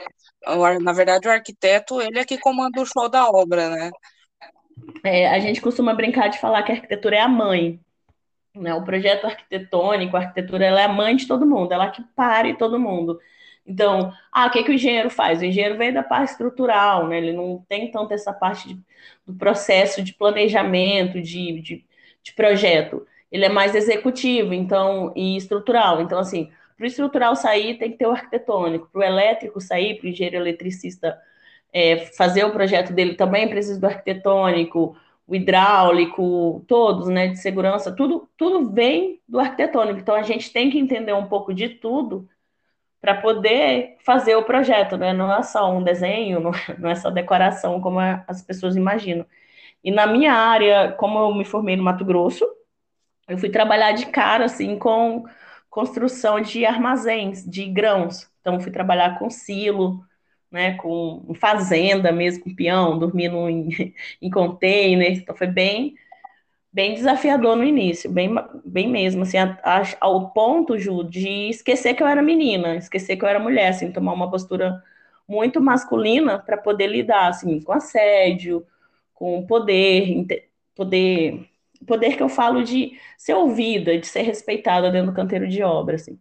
na 0.82 0.92
verdade, 0.92 1.28
o 1.28 1.30
arquiteto, 1.30 2.02
ele 2.02 2.18
é 2.18 2.24
que 2.24 2.38
comanda 2.38 2.80
o 2.80 2.86
show 2.86 3.08
da 3.08 3.28
obra, 3.28 3.70
né? 3.70 3.90
É, 5.04 5.28
a 5.28 5.38
gente 5.38 5.60
costuma 5.60 5.94
brincar 5.94 6.28
de 6.28 6.38
falar 6.38 6.62
que 6.62 6.72
a 6.72 6.74
arquitetura 6.74 7.16
é 7.16 7.20
a 7.20 7.28
mãe, 7.28 7.80
né? 8.54 8.74
O 8.74 8.84
projeto 8.84 9.26
arquitetônico, 9.26 10.16
a 10.16 10.20
arquitetura, 10.20 10.64
ela 10.64 10.80
é 10.80 10.84
a 10.84 10.88
mãe 10.88 11.16
de 11.16 11.26
todo 11.26 11.46
mundo, 11.46 11.72
ela 11.72 11.90
que 11.90 12.02
pare 12.14 12.56
todo 12.56 12.78
mundo. 12.78 13.18
Então, 13.66 14.12
ah, 14.32 14.46
o 14.46 14.50
que 14.50 14.62
que 14.62 14.70
o 14.70 14.74
engenheiro 14.74 15.10
faz? 15.10 15.40
O 15.40 15.44
engenheiro 15.44 15.78
vem 15.78 15.92
da 15.92 16.02
parte 16.02 16.32
estrutural, 16.32 17.08
né? 17.08 17.18
Ele 17.18 17.32
não 17.32 17.64
tem 17.68 17.90
tanto 17.90 18.12
essa 18.12 18.32
parte 18.32 18.68
de, 18.68 18.80
do 19.26 19.34
processo 19.34 20.02
de 20.02 20.12
planejamento, 20.14 21.20
de, 21.20 21.60
de, 21.60 21.86
de 22.22 22.32
projeto. 22.34 23.06
Ele 23.32 23.44
é 23.46 23.48
mais 23.48 23.74
executivo, 23.74 24.52
então, 24.54 25.12
e 25.16 25.36
estrutural. 25.36 26.00
Então, 26.02 26.18
assim, 26.18 26.50
para 26.76 26.84
o 26.84 26.86
estrutural 26.86 27.34
sair, 27.36 27.78
tem 27.78 27.92
que 27.92 27.98
ter 27.98 28.06
o 28.06 28.12
arquitetônico. 28.12 28.88
Para 28.92 29.00
o 29.00 29.04
elétrico 29.04 29.60
sair, 29.60 29.98
para 29.98 30.06
o 30.06 30.10
engenheiro 30.10 30.36
eletricista 30.36 31.18
é, 31.74 32.06
fazer 32.16 32.44
o 32.44 32.52
projeto 32.52 32.92
dele 32.92 33.16
também 33.16 33.48
precisa 33.48 33.80
do 33.80 33.86
arquitetônico, 33.86 34.96
o 35.26 35.34
hidráulico, 35.34 36.64
todos, 36.68 37.08
né, 37.08 37.28
de 37.28 37.38
segurança, 37.38 37.90
tudo, 37.90 38.28
tudo 38.36 38.70
vem 38.70 39.20
do 39.26 39.40
arquitetônico. 39.40 39.98
Então 39.98 40.14
a 40.14 40.22
gente 40.22 40.52
tem 40.52 40.70
que 40.70 40.78
entender 40.78 41.12
um 41.12 41.26
pouco 41.26 41.52
de 41.52 41.68
tudo 41.68 42.28
para 43.00 43.14
poder 43.20 43.96
fazer 44.04 44.36
o 44.36 44.44
projeto, 44.44 44.96
né? 44.96 45.12
Não 45.12 45.32
é 45.34 45.42
só 45.42 45.70
um 45.70 45.82
desenho, 45.82 46.40
não, 46.40 46.52
não 46.78 46.90
é 46.90 46.94
só 46.94 47.10
decoração 47.10 47.80
como 47.80 47.98
as 48.00 48.42
pessoas 48.42 48.76
imaginam. 48.76 49.26
E 49.82 49.90
na 49.90 50.06
minha 50.06 50.32
área, 50.32 50.92
como 50.92 51.18
eu 51.18 51.34
me 51.34 51.44
formei 51.44 51.76
no 51.76 51.82
Mato 51.82 52.04
Grosso, 52.04 52.46
eu 53.28 53.38
fui 53.38 53.50
trabalhar 53.50 53.92
de 53.92 54.06
cara 54.06 54.44
assim 54.46 54.78
com 54.78 55.24
construção 55.70 56.40
de 56.40 56.64
armazéns 56.64 57.44
de 57.44 57.66
grãos. 57.66 58.30
Então 58.40 58.60
fui 58.60 58.70
trabalhar 58.72 59.18
com 59.18 59.28
silo, 59.30 60.04
né, 60.54 60.76
com 60.76 61.34
fazenda 61.34 62.12
mesmo, 62.12 62.44
com 62.44 62.54
peão, 62.54 62.98
dormindo 62.98 63.48
em, 63.50 63.94
em 64.22 64.30
container. 64.30 65.12
Então 65.18 65.34
foi 65.36 65.48
bem 65.48 65.96
bem 66.72 66.94
desafiador 66.94 67.56
no 67.56 67.64
início, 67.64 68.10
bem, 68.10 68.30
bem 68.64 68.88
mesmo, 68.88 69.22
assim, 69.22 69.38
a, 69.38 69.58
a, 69.64 69.82
ao 70.00 70.30
ponto, 70.32 70.78
Ju, 70.78 71.04
de 71.04 71.50
esquecer 71.50 71.94
que 71.94 72.02
eu 72.02 72.06
era 72.06 72.22
menina, 72.22 72.76
esquecer 72.76 73.16
que 73.16 73.24
eu 73.24 73.28
era 73.28 73.38
mulher, 73.40 73.68
assim, 73.68 73.92
tomar 73.92 74.12
uma 74.12 74.30
postura 74.30 74.82
muito 75.28 75.60
masculina 75.60 76.38
para 76.38 76.56
poder 76.56 76.88
lidar, 76.88 77.28
assim, 77.28 77.60
com 77.60 77.72
assédio, 77.72 78.66
com 79.14 79.46
poder, 79.46 80.26
poder, 80.74 81.48
poder 81.86 82.16
que 82.16 82.22
eu 82.22 82.28
falo 82.28 82.62
de 82.64 82.98
ser 83.18 83.34
ouvida, 83.34 83.98
de 83.98 84.06
ser 84.06 84.22
respeitada 84.22 84.90
dentro 84.90 85.12
do 85.12 85.16
canteiro 85.16 85.48
de 85.48 85.62
obra, 85.62 85.96
assim. 85.96 86.18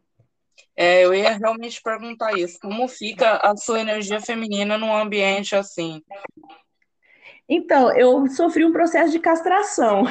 É, 0.75 1.05
eu 1.05 1.13
ia 1.13 1.37
realmente 1.37 1.81
perguntar 1.81 2.33
isso. 2.33 2.57
Como 2.59 2.87
fica 2.87 3.37
a 3.37 3.55
sua 3.55 3.79
energia 3.79 4.19
feminina 4.19 4.77
num 4.77 4.95
ambiente 4.95 5.55
assim? 5.55 6.01
Então, 7.47 7.95
eu 7.95 8.25
sofri 8.27 8.65
um 8.65 8.71
processo 8.71 9.11
de 9.11 9.19
castração, 9.19 10.03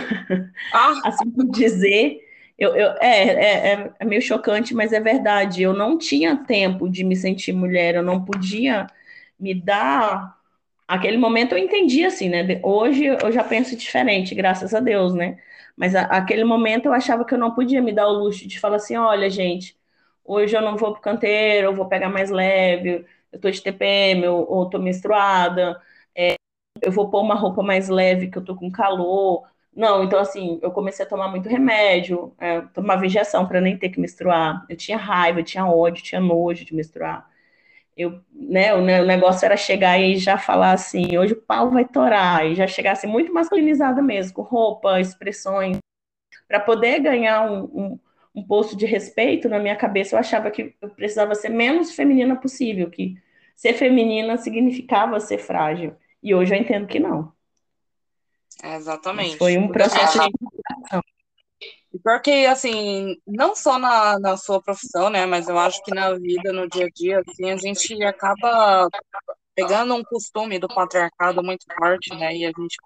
Ah, 0.72 0.92
assim 1.04 1.30
por 1.30 1.44
dizer. 1.50 2.20
Eu, 2.58 2.76
eu, 2.76 2.90
é, 3.00 3.72
é, 3.72 3.92
é 3.98 4.04
meio 4.04 4.22
chocante, 4.22 4.74
mas 4.74 4.92
é 4.92 5.00
verdade. 5.00 5.62
Eu 5.62 5.72
não 5.72 5.98
tinha 5.98 6.36
tempo 6.36 6.88
de 6.88 7.02
me 7.04 7.16
sentir 7.16 7.52
mulher, 7.52 7.94
eu 7.94 8.02
não 8.02 8.24
podia 8.24 8.86
me 9.38 9.54
dar. 9.54 10.36
Aquele 10.86 11.16
momento 11.16 11.52
eu 11.52 11.58
entendi 11.58 12.04
assim, 12.04 12.28
né? 12.28 12.60
Hoje 12.62 13.06
eu 13.06 13.32
já 13.32 13.42
penso 13.42 13.76
diferente, 13.76 14.34
graças 14.34 14.74
a 14.74 14.80
Deus, 14.80 15.14
né? 15.14 15.38
Mas 15.76 15.94
a, 15.94 16.02
aquele 16.02 16.44
momento 16.44 16.86
eu 16.86 16.92
achava 16.92 17.24
que 17.24 17.34
eu 17.34 17.38
não 17.38 17.54
podia 17.54 17.80
me 17.82 17.92
dar 17.92 18.06
o 18.08 18.12
luxo 18.12 18.46
de 18.46 18.60
falar 18.60 18.76
assim: 18.76 18.96
olha, 18.96 19.30
gente, 19.30 19.76
hoje 20.24 20.56
eu 20.56 20.62
não 20.62 20.76
vou 20.76 20.92
pro 20.92 21.02
canteiro, 21.02 21.68
eu 21.68 21.74
vou 21.74 21.88
pegar 21.88 22.08
mais 22.08 22.30
leve, 22.30 23.04
eu 23.32 23.40
tô 23.40 23.50
de 23.50 23.62
TPM, 23.62 24.26
ou, 24.28 24.50
ou 24.50 24.70
tô 24.70 24.78
menstruada. 24.78 25.80
É, 26.14 26.36
eu 26.82 26.92
vou 26.92 27.10
pôr 27.10 27.22
uma 27.22 27.34
roupa 27.34 27.62
mais 27.62 27.88
leve 27.88 28.28
que 28.30 28.38
eu 28.38 28.44
tô 28.44 28.56
com 28.56 28.70
calor. 28.70 29.44
Não, 29.74 30.04
então 30.04 30.18
assim, 30.20 30.58
eu 30.62 30.70
comecei 30.70 31.04
a 31.04 31.08
tomar 31.08 31.28
muito 31.28 31.48
remédio, 31.48 32.34
é, 32.38 32.60
tomava 32.74 33.06
injeção 33.06 33.46
para 33.48 33.60
nem 33.60 33.78
ter 33.78 33.88
que 33.90 34.00
menstruar. 34.00 34.64
Eu 34.68 34.76
tinha 34.76 34.98
raiva, 34.98 35.40
eu 35.40 35.44
tinha 35.44 35.66
ódio, 35.66 36.02
tinha 36.04 36.20
nojo 36.20 36.64
de 36.64 36.74
menstruar. 36.74 37.28
Eu, 37.96 38.20
né, 38.32 38.74
o 38.74 38.80
negócio 38.82 39.44
era 39.44 39.56
chegar 39.56 39.98
e 40.00 40.16
já 40.16 40.38
falar 40.38 40.72
assim, 40.72 41.16
hoje 41.18 41.34
o 41.34 41.42
pau 41.42 41.70
vai 41.70 41.84
torar, 41.84 42.46
e 42.46 42.54
já 42.54 42.66
chegar 42.66 42.92
assim, 42.92 43.06
muito 43.06 43.32
masculinizada 43.34 44.00
mesmo, 44.02 44.34
com 44.34 44.42
roupa, 44.42 44.98
expressões, 45.00 45.76
para 46.48 46.60
poder 46.60 47.00
ganhar 47.00 47.50
um, 47.50 47.64
um, 47.64 48.00
um 48.34 48.42
posto 48.42 48.76
de 48.76 48.86
respeito 48.86 49.48
na 49.48 49.58
minha 49.58 49.76
cabeça, 49.76 50.14
eu 50.14 50.20
achava 50.20 50.50
que 50.50 50.74
eu 50.80 50.88
precisava 50.90 51.34
ser 51.34 51.50
menos 51.50 51.94
feminina 51.94 52.34
possível, 52.36 52.90
que 52.90 53.16
ser 53.54 53.74
feminina 53.74 54.36
significava 54.36 55.20
ser 55.20 55.38
frágil. 55.38 55.94
E 56.22 56.34
hoje 56.34 56.54
eu 56.54 56.58
entendo 56.58 56.86
que 56.86 56.98
não. 56.98 57.32
é, 58.62 58.76
exatamente. 58.76 59.30
Mas 59.30 59.38
foi 59.38 59.58
um 59.58 59.68
processo 59.68 60.20
assim, 60.20 60.30
de 61.92 62.00
Porque, 62.02 62.46
assim, 62.48 63.16
não 63.26 63.54
só 63.54 63.78
na, 63.78 64.18
na 64.18 64.36
sua 64.36 64.62
profissão, 64.62 65.10
né, 65.10 65.26
mas 65.26 65.48
eu 65.48 65.58
acho 65.58 65.82
que 65.84 65.94
na 65.94 66.14
vida, 66.14 66.52
no 66.52 66.68
dia 66.68 66.86
a 66.86 66.90
dia, 66.90 67.22
assim, 67.26 67.50
a 67.50 67.56
gente 67.56 68.02
acaba 68.02 68.88
pegando 69.54 69.94
um 69.94 70.02
costume 70.02 70.58
do 70.58 70.68
patriarcado 70.68 71.42
muito 71.42 71.66
forte, 71.76 72.14
né? 72.14 72.34
E 72.34 72.46
a 72.46 72.48
gente 72.48 72.76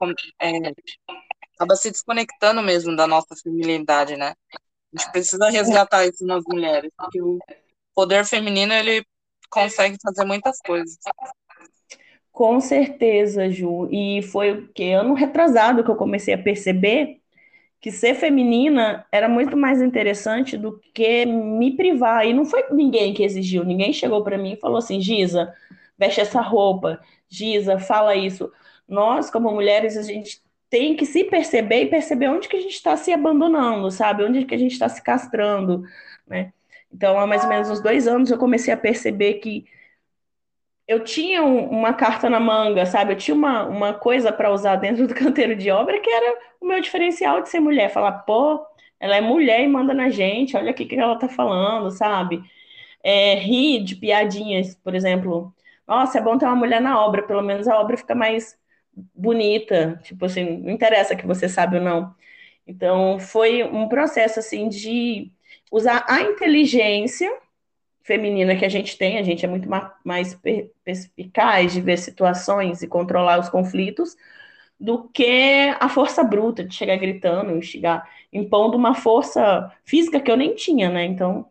é, 0.40 0.72
acaba 1.54 1.76
se 1.76 1.90
desconectando 1.90 2.62
mesmo 2.62 2.96
da 2.96 3.06
nossa 3.06 3.34
feminilidade, 3.42 4.16
né? 4.16 4.34
A 4.96 5.02
gente 5.02 5.12
precisa 5.12 5.50
resgatar 5.50 6.06
isso 6.06 6.24
nas 6.26 6.42
mulheres, 6.48 6.90
porque 6.96 7.20
o 7.20 7.38
poder 7.94 8.24
feminino 8.24 8.72
ele 8.72 9.04
consegue 9.50 9.96
fazer 10.02 10.24
muitas 10.24 10.58
coisas. 10.60 10.96
Com 12.32 12.60
certeza, 12.60 13.50
Ju. 13.50 13.88
E 13.90 14.22
foi 14.22 14.52
o 14.52 14.68
que 14.68 14.92
ano 14.92 15.14
retrasado 15.14 15.84
que 15.84 15.90
eu 15.90 15.96
comecei 15.96 16.34
a 16.34 16.42
perceber 16.42 17.20
que 17.80 17.90
ser 17.90 18.14
feminina 18.14 19.06
era 19.12 19.28
muito 19.28 19.56
mais 19.56 19.80
interessante 19.80 20.56
do 20.56 20.80
que 20.94 21.24
me 21.26 21.76
privar. 21.76 22.26
E 22.26 22.32
não 22.32 22.44
foi 22.44 22.64
ninguém 22.70 23.14
que 23.14 23.22
exigiu, 23.22 23.64
ninguém 23.64 23.92
chegou 23.92 24.24
para 24.24 24.38
mim 24.38 24.52
e 24.52 24.60
falou 24.60 24.78
assim: 24.78 25.00
Giza, 25.00 25.54
veste 25.98 26.20
essa 26.20 26.40
roupa, 26.40 27.00
Giza, 27.28 27.78
fala 27.78 28.14
isso. 28.14 28.50
Nós, 28.88 29.30
como 29.30 29.50
mulheres, 29.50 29.96
a 29.96 30.02
gente 30.02 30.40
tem 30.76 30.94
que 30.94 31.06
se 31.06 31.24
perceber 31.24 31.84
e 31.84 31.86
perceber 31.86 32.28
onde 32.28 32.48
que 32.48 32.56
a 32.56 32.60
gente 32.60 32.74
está 32.74 32.96
se 32.98 33.10
abandonando, 33.10 33.90
sabe? 33.90 34.22
Onde 34.24 34.44
que 34.44 34.54
a 34.54 34.58
gente 34.58 34.72
está 34.72 34.88
se 34.90 35.02
castrando, 35.02 35.82
né? 36.26 36.52
Então, 36.92 37.18
há 37.18 37.26
mais 37.26 37.44
ou 37.44 37.48
menos 37.48 37.70
uns 37.70 37.80
dois 37.80 38.06
anos 38.06 38.30
eu 38.30 38.36
comecei 38.36 38.72
a 38.74 38.76
perceber 38.76 39.34
que 39.34 39.64
eu 40.86 41.02
tinha 41.02 41.42
um, 41.42 41.66
uma 41.70 41.94
carta 41.94 42.28
na 42.28 42.38
manga, 42.38 42.84
sabe? 42.84 43.14
Eu 43.14 43.16
tinha 43.16 43.34
uma, 43.34 43.64
uma 43.64 43.94
coisa 43.94 44.30
para 44.30 44.52
usar 44.52 44.76
dentro 44.76 45.06
do 45.08 45.14
canteiro 45.14 45.56
de 45.56 45.70
obra 45.70 45.98
que 45.98 46.10
era 46.10 46.38
o 46.60 46.66
meu 46.66 46.80
diferencial 46.80 47.40
de 47.40 47.48
ser 47.48 47.60
mulher. 47.60 47.90
Falar, 47.90 48.12
pô, 48.12 48.62
ela 49.00 49.16
é 49.16 49.20
mulher 49.22 49.62
e 49.62 49.68
manda 49.68 49.94
na 49.94 50.10
gente, 50.10 50.56
olha 50.58 50.72
o 50.72 50.74
que 50.74 50.94
ela 50.94 51.18
tá 51.18 51.28
falando, 51.28 51.90
sabe? 51.90 52.42
É, 53.02 53.34
rir 53.36 53.82
de 53.82 53.96
piadinhas, 53.96 54.74
por 54.76 54.94
exemplo. 54.94 55.54
Nossa, 55.88 56.18
é 56.18 56.20
bom 56.22 56.36
ter 56.36 56.44
uma 56.46 56.56
mulher 56.56 56.82
na 56.82 57.00
obra, 57.00 57.22
pelo 57.22 57.42
menos 57.42 57.66
a 57.66 57.80
obra 57.80 57.96
fica 57.96 58.14
mais 58.14 58.58
bonita. 59.14 60.00
Tipo 60.04 60.26
assim, 60.26 60.58
não 60.58 60.70
interessa 60.70 61.16
que 61.16 61.26
você 61.26 61.48
sabe 61.48 61.76
ou 61.78 61.82
não. 61.82 62.14
Então, 62.66 63.18
foi 63.20 63.62
um 63.64 63.88
processo, 63.88 64.40
assim, 64.40 64.68
de 64.68 65.30
usar 65.70 66.04
a 66.08 66.22
inteligência 66.22 67.30
feminina 68.02 68.56
que 68.56 68.64
a 68.64 68.68
gente 68.68 68.96
tem, 68.98 69.18
a 69.18 69.22
gente 69.22 69.44
é 69.44 69.48
muito 69.48 69.68
mais 70.04 70.38
perspicaz 70.84 71.72
de 71.72 71.80
ver 71.80 71.98
situações 71.98 72.82
e 72.82 72.88
controlar 72.88 73.40
os 73.40 73.48
conflitos, 73.48 74.16
do 74.78 75.08
que 75.08 75.74
a 75.80 75.88
força 75.88 76.22
bruta 76.24 76.64
de 76.64 76.74
chegar 76.74 76.96
gritando, 76.96 77.62
chegar 77.62 78.08
impondo 78.32 78.76
uma 78.76 78.94
força 78.94 79.72
física 79.84 80.20
que 80.20 80.30
eu 80.30 80.36
nem 80.36 80.54
tinha, 80.54 80.90
né? 80.90 81.04
Então. 81.04 81.50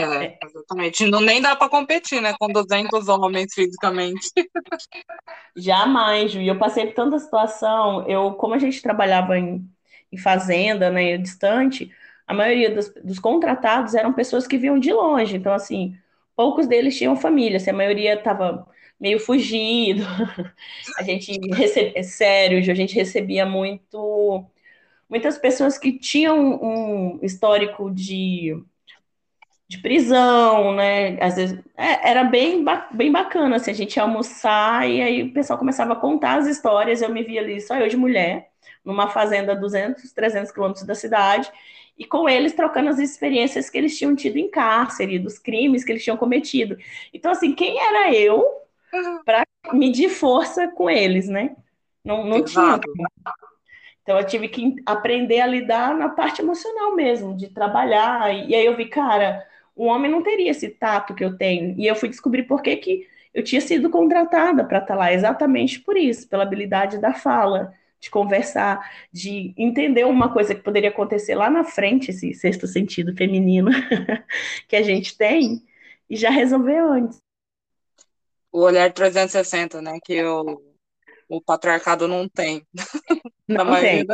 É, 0.00 0.38
exatamente. 0.44 1.06
Não, 1.06 1.20
nem 1.20 1.40
dá 1.40 1.56
para 1.56 1.68
competir, 1.68 2.20
né? 2.20 2.34
Com 2.38 2.48
200 2.48 3.08
homens 3.08 3.52
fisicamente. 3.54 4.28
Jamais, 5.56 6.32
Ju. 6.32 6.40
E 6.40 6.48
eu 6.48 6.58
passei 6.58 6.86
por 6.86 6.94
tanta 6.94 7.18
situação. 7.18 8.06
Eu, 8.06 8.32
como 8.34 8.54
a 8.54 8.58
gente 8.58 8.82
trabalhava 8.82 9.38
em, 9.38 9.68
em 10.12 10.16
fazenda, 10.16 10.90
né, 10.90 11.16
distante, 11.16 11.90
a 12.26 12.34
maioria 12.34 12.74
dos, 12.74 12.92
dos, 13.02 13.18
contratados 13.18 13.94
eram 13.94 14.12
pessoas 14.12 14.46
que 14.46 14.58
vinham 14.58 14.78
de 14.78 14.92
longe. 14.92 15.36
Então, 15.36 15.52
assim, 15.52 15.96
poucos 16.36 16.66
deles 16.66 16.96
tinham 16.96 17.16
família. 17.16 17.56
Assim, 17.56 17.70
a 17.70 17.74
maioria 17.74 18.14
estava 18.14 18.66
meio 18.98 19.18
fugido. 19.20 20.04
a 20.98 21.02
gente 21.02 21.32
recebia, 21.54 21.92
é 21.98 22.02
sério, 22.02 22.58
a 22.58 22.74
gente 22.74 22.94
recebia 22.94 23.46
muito 23.46 24.46
muitas 25.10 25.36
pessoas 25.36 25.76
que 25.76 25.98
tinham 25.98 26.38
um 26.62 27.18
histórico 27.20 27.90
de, 27.90 28.56
de 29.70 29.78
prisão, 29.78 30.74
né? 30.74 31.16
Às 31.22 31.36
vezes 31.36 31.56
é, 31.76 32.10
era 32.10 32.24
bem, 32.24 32.64
bem 32.90 33.12
bacana 33.12 33.54
assim, 33.54 33.70
a 33.70 33.74
gente 33.74 33.94
ia 33.94 34.02
almoçar 34.02 34.90
e 34.90 35.00
aí 35.00 35.22
o 35.22 35.32
pessoal 35.32 35.56
começava 35.56 35.92
a 35.92 35.96
contar 35.96 36.38
as 36.38 36.48
histórias. 36.48 37.00
Eu 37.00 37.08
me 37.08 37.22
via 37.22 37.40
ali 37.40 37.60
só 37.60 37.76
eu 37.76 37.86
de 37.86 37.96
mulher, 37.96 38.50
numa 38.84 39.08
fazenda 39.08 39.52
a 39.52 39.54
200, 39.54 40.12
300 40.12 40.50
quilômetros 40.50 40.84
da 40.84 40.96
cidade 40.96 41.52
e 41.96 42.04
com 42.04 42.28
eles 42.28 42.52
trocando 42.52 42.90
as 42.90 42.98
experiências 42.98 43.70
que 43.70 43.78
eles 43.78 43.96
tinham 43.96 44.16
tido 44.16 44.38
em 44.38 44.50
cárcere, 44.50 45.20
dos 45.20 45.38
crimes 45.38 45.84
que 45.84 45.92
eles 45.92 46.02
tinham 46.02 46.16
cometido. 46.16 46.76
Então, 47.14 47.30
assim, 47.30 47.54
quem 47.54 47.78
era 47.78 48.12
eu 48.12 48.44
uhum. 48.92 49.22
para 49.24 49.44
medir 49.72 50.08
força 50.08 50.66
com 50.66 50.90
eles, 50.90 51.28
né? 51.28 51.54
Não, 52.04 52.24
não 52.24 52.42
tinha. 52.42 52.80
Então, 54.02 54.18
eu 54.18 54.26
tive 54.26 54.48
que 54.48 54.74
aprender 54.84 55.40
a 55.40 55.46
lidar 55.46 55.94
na 55.94 56.08
parte 56.08 56.42
emocional 56.42 56.96
mesmo, 56.96 57.36
de 57.36 57.50
trabalhar. 57.50 58.34
E 58.34 58.52
aí 58.52 58.66
eu 58.66 58.76
vi, 58.76 58.86
cara, 58.86 59.46
o 59.80 59.86
homem 59.86 60.10
não 60.10 60.22
teria 60.22 60.50
esse 60.50 60.68
tato 60.68 61.14
que 61.14 61.24
eu 61.24 61.38
tenho. 61.38 61.74
E 61.80 61.86
eu 61.86 61.96
fui 61.96 62.10
descobrir 62.10 62.42
por 62.42 62.60
que, 62.60 62.76
que 62.76 63.08
eu 63.32 63.42
tinha 63.42 63.62
sido 63.62 63.88
contratada 63.88 64.62
para 64.62 64.76
estar 64.76 64.94
lá, 64.94 65.10
exatamente 65.10 65.80
por 65.80 65.96
isso, 65.96 66.28
pela 66.28 66.42
habilidade 66.42 66.98
da 66.98 67.14
fala 67.14 67.72
de 67.98 68.10
conversar, 68.10 68.78
de 69.10 69.54
entender 69.56 70.04
uma 70.04 70.30
coisa 70.30 70.54
que 70.54 70.60
poderia 70.60 70.90
acontecer 70.90 71.34
lá 71.34 71.48
na 71.48 71.64
frente, 71.64 72.10
esse 72.10 72.34
sexto 72.34 72.66
sentido 72.66 73.16
feminino 73.16 73.70
que 74.68 74.76
a 74.76 74.82
gente 74.82 75.16
tem, 75.16 75.62
e 76.10 76.14
já 76.14 76.28
resolver 76.28 76.76
antes. 76.76 77.18
O 78.52 78.60
olhar 78.60 78.92
360, 78.92 79.80
né? 79.80 79.98
Que 80.04 80.22
o, 80.22 80.60
o 81.26 81.40
patriarcado 81.40 82.06
não 82.06 82.28
tem. 82.28 82.66
Não 83.48 83.80
tem. 83.80 84.06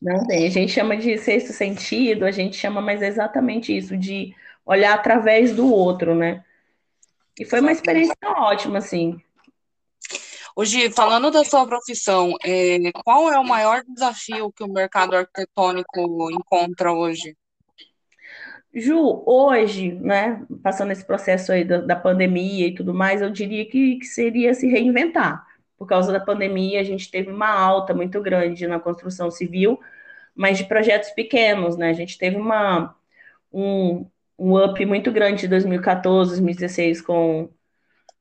Não 0.00 0.26
tem. 0.26 0.46
A 0.46 0.50
gente 0.50 0.72
chama 0.72 0.96
de 0.96 1.16
sexto 1.18 1.52
sentido, 1.52 2.24
a 2.24 2.30
gente 2.30 2.56
chama, 2.56 2.80
mas 2.80 3.02
é 3.02 3.08
exatamente 3.08 3.76
isso, 3.76 3.96
de 3.96 4.34
olhar 4.64 4.94
através 4.94 5.54
do 5.54 5.72
outro, 5.72 6.14
né? 6.14 6.44
E 7.38 7.44
foi 7.44 7.60
uma 7.60 7.72
experiência 7.72 8.16
ótima, 8.24 8.78
assim. 8.78 9.20
Hoje, 10.58 10.90
falando 10.90 11.30
da 11.30 11.44
sua 11.44 11.66
profissão, 11.66 12.34
é, 12.42 12.90
qual 13.04 13.30
é 13.30 13.38
o 13.38 13.44
maior 13.44 13.82
desafio 13.86 14.50
que 14.50 14.64
o 14.64 14.72
mercado 14.72 15.14
arquitetônico 15.14 16.30
encontra 16.30 16.92
hoje? 16.92 17.36
Ju, 18.74 19.22
hoje, 19.26 19.92
né, 19.92 20.42
passando 20.62 20.92
esse 20.92 21.04
processo 21.04 21.52
aí 21.52 21.62
da, 21.62 21.78
da 21.78 21.96
pandemia 21.96 22.68
e 22.68 22.74
tudo 22.74 22.94
mais, 22.94 23.20
eu 23.20 23.30
diria 23.30 23.66
que, 23.66 23.96
que, 23.96 24.06
seria 24.06 24.54
se 24.54 24.66
reinventar. 24.66 25.46
Por 25.76 25.86
causa 25.86 26.12
da 26.12 26.20
pandemia, 26.20 26.80
a 26.80 26.84
gente 26.84 27.10
teve 27.10 27.30
uma 27.30 27.50
alta 27.50 27.92
muito 27.92 28.20
grande 28.20 28.66
na 28.66 28.80
construção 28.80 29.30
civil, 29.30 29.78
mas 30.34 30.58
de 30.58 30.64
projetos 30.64 31.10
pequenos, 31.10 31.76
né? 31.76 31.90
A 31.90 31.94
gente 31.94 32.18
teve 32.18 32.36
uma, 32.36 32.94
um, 33.52 34.06
um 34.38 34.62
up 34.62 34.84
muito 34.84 35.12
grande 35.12 35.42
de 35.42 35.48
2014, 35.48 36.30
2016 36.30 37.00
com 37.00 37.48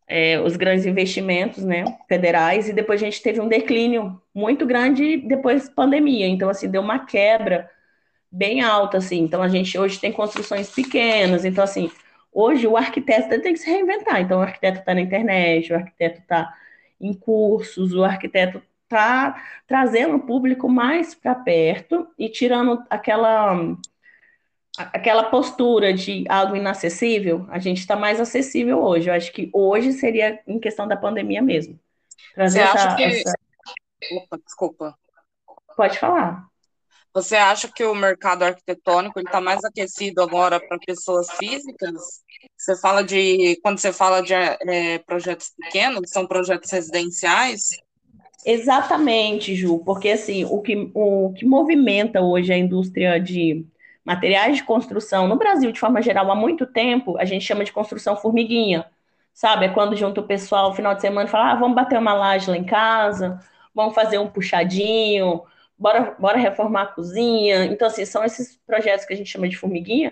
é, 0.07 0.39
os 0.39 0.55
grandes 0.55 0.85
investimentos 0.85 1.63
né, 1.63 1.83
federais, 2.07 2.69
e 2.69 2.73
depois 2.73 3.01
a 3.01 3.05
gente 3.05 3.21
teve 3.21 3.41
um 3.41 3.47
declínio 3.47 4.21
muito 4.33 4.65
grande 4.65 5.17
depois 5.17 5.67
da 5.67 5.73
pandemia. 5.73 6.27
Então, 6.27 6.49
assim, 6.49 6.69
deu 6.69 6.81
uma 6.81 6.99
quebra 6.99 7.69
bem 8.31 8.61
alta, 8.61 8.97
assim. 8.97 9.19
Então, 9.21 9.41
a 9.41 9.47
gente 9.47 9.77
hoje 9.77 9.99
tem 9.99 10.11
construções 10.11 10.69
pequenas. 10.69 11.45
Então, 11.45 11.63
assim, 11.63 11.89
hoje 12.31 12.67
o 12.67 12.77
arquiteto 12.77 13.29
tem 13.41 13.53
que 13.53 13.59
se 13.59 13.69
reinventar. 13.69 14.21
Então, 14.21 14.39
o 14.39 14.41
arquiteto 14.41 14.79
está 14.79 14.93
na 14.93 15.01
internet, 15.01 15.71
o 15.71 15.75
arquiteto 15.75 16.19
está 16.19 16.53
em 16.99 17.13
cursos, 17.13 17.93
o 17.93 18.03
arquiteto 18.03 18.61
está 18.83 19.41
trazendo 19.67 20.15
o 20.15 20.25
público 20.25 20.69
mais 20.69 21.13
para 21.15 21.35
perto 21.35 22.07
e 22.17 22.29
tirando 22.29 22.83
aquela 22.89 23.75
aquela 24.77 25.23
postura 25.29 25.93
de 25.93 26.25
algo 26.27 26.55
inacessível, 26.55 27.45
a 27.49 27.59
gente 27.59 27.79
está 27.79 27.95
mais 27.95 28.19
acessível 28.19 28.81
hoje. 28.81 29.09
Eu 29.09 29.13
acho 29.13 29.31
que 29.31 29.49
hoje 29.53 29.93
seria 29.93 30.41
em 30.45 30.59
questão 30.59 30.87
da 30.87 30.97
pandemia 30.97 31.41
mesmo. 31.41 31.79
Trazer 32.33 32.59
Você 32.59 32.63
acha 32.65 32.87
essa, 32.87 32.95
que... 32.95 33.03
Essa... 33.03 33.37
Opa, 34.11 34.37
desculpa. 34.37 34.97
Pode 35.77 35.97
falar. 35.97 36.45
Você 37.13 37.37
acha 37.37 37.71
que 37.71 37.85
o 37.85 37.95
mercado 37.95 38.43
arquitetônico 38.43 39.19
está 39.21 39.39
mais 39.39 39.63
aquecido 39.63 40.21
agora 40.21 40.59
para 40.59 40.77
pessoas 40.79 41.31
físicas? 41.31 42.24
Você 42.65 42.75
fala 42.75 43.03
de 43.03 43.59
quando 43.61 43.77
você 43.77 43.93
fala 43.93 44.23
de 44.23 44.33
é, 44.33 44.97
projetos 44.97 45.53
pequenos, 45.55 46.09
são 46.09 46.25
projetos 46.25 46.71
residenciais? 46.71 47.79
Exatamente, 48.43 49.53
Ju, 49.53 49.83
porque 49.85 50.09
assim 50.09 50.45
o 50.45 50.59
que, 50.61 50.89
o 50.95 51.31
que 51.33 51.45
movimenta 51.45 52.21
hoje 52.21 52.51
a 52.51 52.57
indústria 52.57 53.19
de 53.19 53.63
materiais 54.03 54.57
de 54.57 54.63
construção 54.63 55.27
no 55.27 55.35
Brasil, 55.35 55.71
de 55.71 55.79
forma 55.79 56.01
geral, 56.01 56.31
há 56.31 56.35
muito 56.35 56.65
tempo, 56.65 57.15
a 57.19 57.25
gente 57.25 57.45
chama 57.45 57.63
de 57.63 57.71
construção 57.71 58.17
formiguinha, 58.17 58.87
sabe? 59.31 59.65
É 59.65 59.69
quando 59.69 59.95
junta 59.95 60.21
o 60.21 60.27
pessoal 60.27 60.69
no 60.69 60.75
final 60.75 60.95
de 60.95 61.01
semana 61.01 61.29
e 61.29 61.31
fala, 61.31 61.51
ah, 61.51 61.55
vamos 61.55 61.75
bater 61.75 61.99
uma 61.99 62.15
laje 62.15 62.49
lá 62.49 62.57
em 62.57 62.63
casa, 62.63 63.39
vamos 63.75 63.93
fazer 63.93 64.17
um 64.17 64.27
puxadinho, 64.27 65.43
bora, 65.77 66.15
bora 66.17 66.39
reformar 66.39 66.81
a 66.81 66.87
cozinha. 66.87 67.65
Então, 67.65 67.87
assim, 67.87 68.05
são 68.05 68.23
esses 68.23 68.59
projetos 68.65 69.05
que 69.05 69.13
a 69.13 69.17
gente 69.17 69.29
chama 69.29 69.47
de 69.47 69.55
formiguinha, 69.55 70.11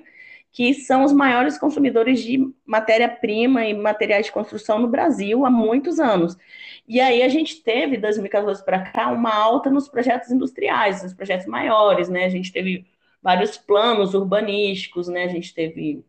que 0.53 0.73
são 0.75 1.03
os 1.03 1.11
maiores 1.11 1.57
consumidores 1.57 2.21
de 2.21 2.53
matéria-prima 2.63 3.65
e 3.65 3.73
materiais 3.73 4.27
de 4.27 4.31
construção 4.31 4.77
no 4.77 4.87
Brasil 4.87 5.45
há 5.45 5.49
muitos 5.49 5.99
anos. 5.99 6.37
E 6.87 7.01
aí 7.01 7.23
a 7.23 7.27
gente 7.27 7.63
teve, 7.63 7.97
2014 7.97 8.63
para 8.63 8.91
cá, 8.91 9.11
uma 9.11 9.33
alta 9.33 9.71
nos 9.71 9.89
projetos 9.89 10.29
industriais, 10.31 11.01
nos 11.01 11.13
projetos 11.13 11.47
maiores, 11.47 12.07
né? 12.07 12.25
A 12.25 12.29
gente 12.29 12.51
teve 12.51 12.85
vários 13.21 13.57
planos 13.57 14.13
urbanísticos, 14.13 15.07
né? 15.07 15.23
A 15.23 15.27
gente 15.27 15.53
teve. 15.55 16.05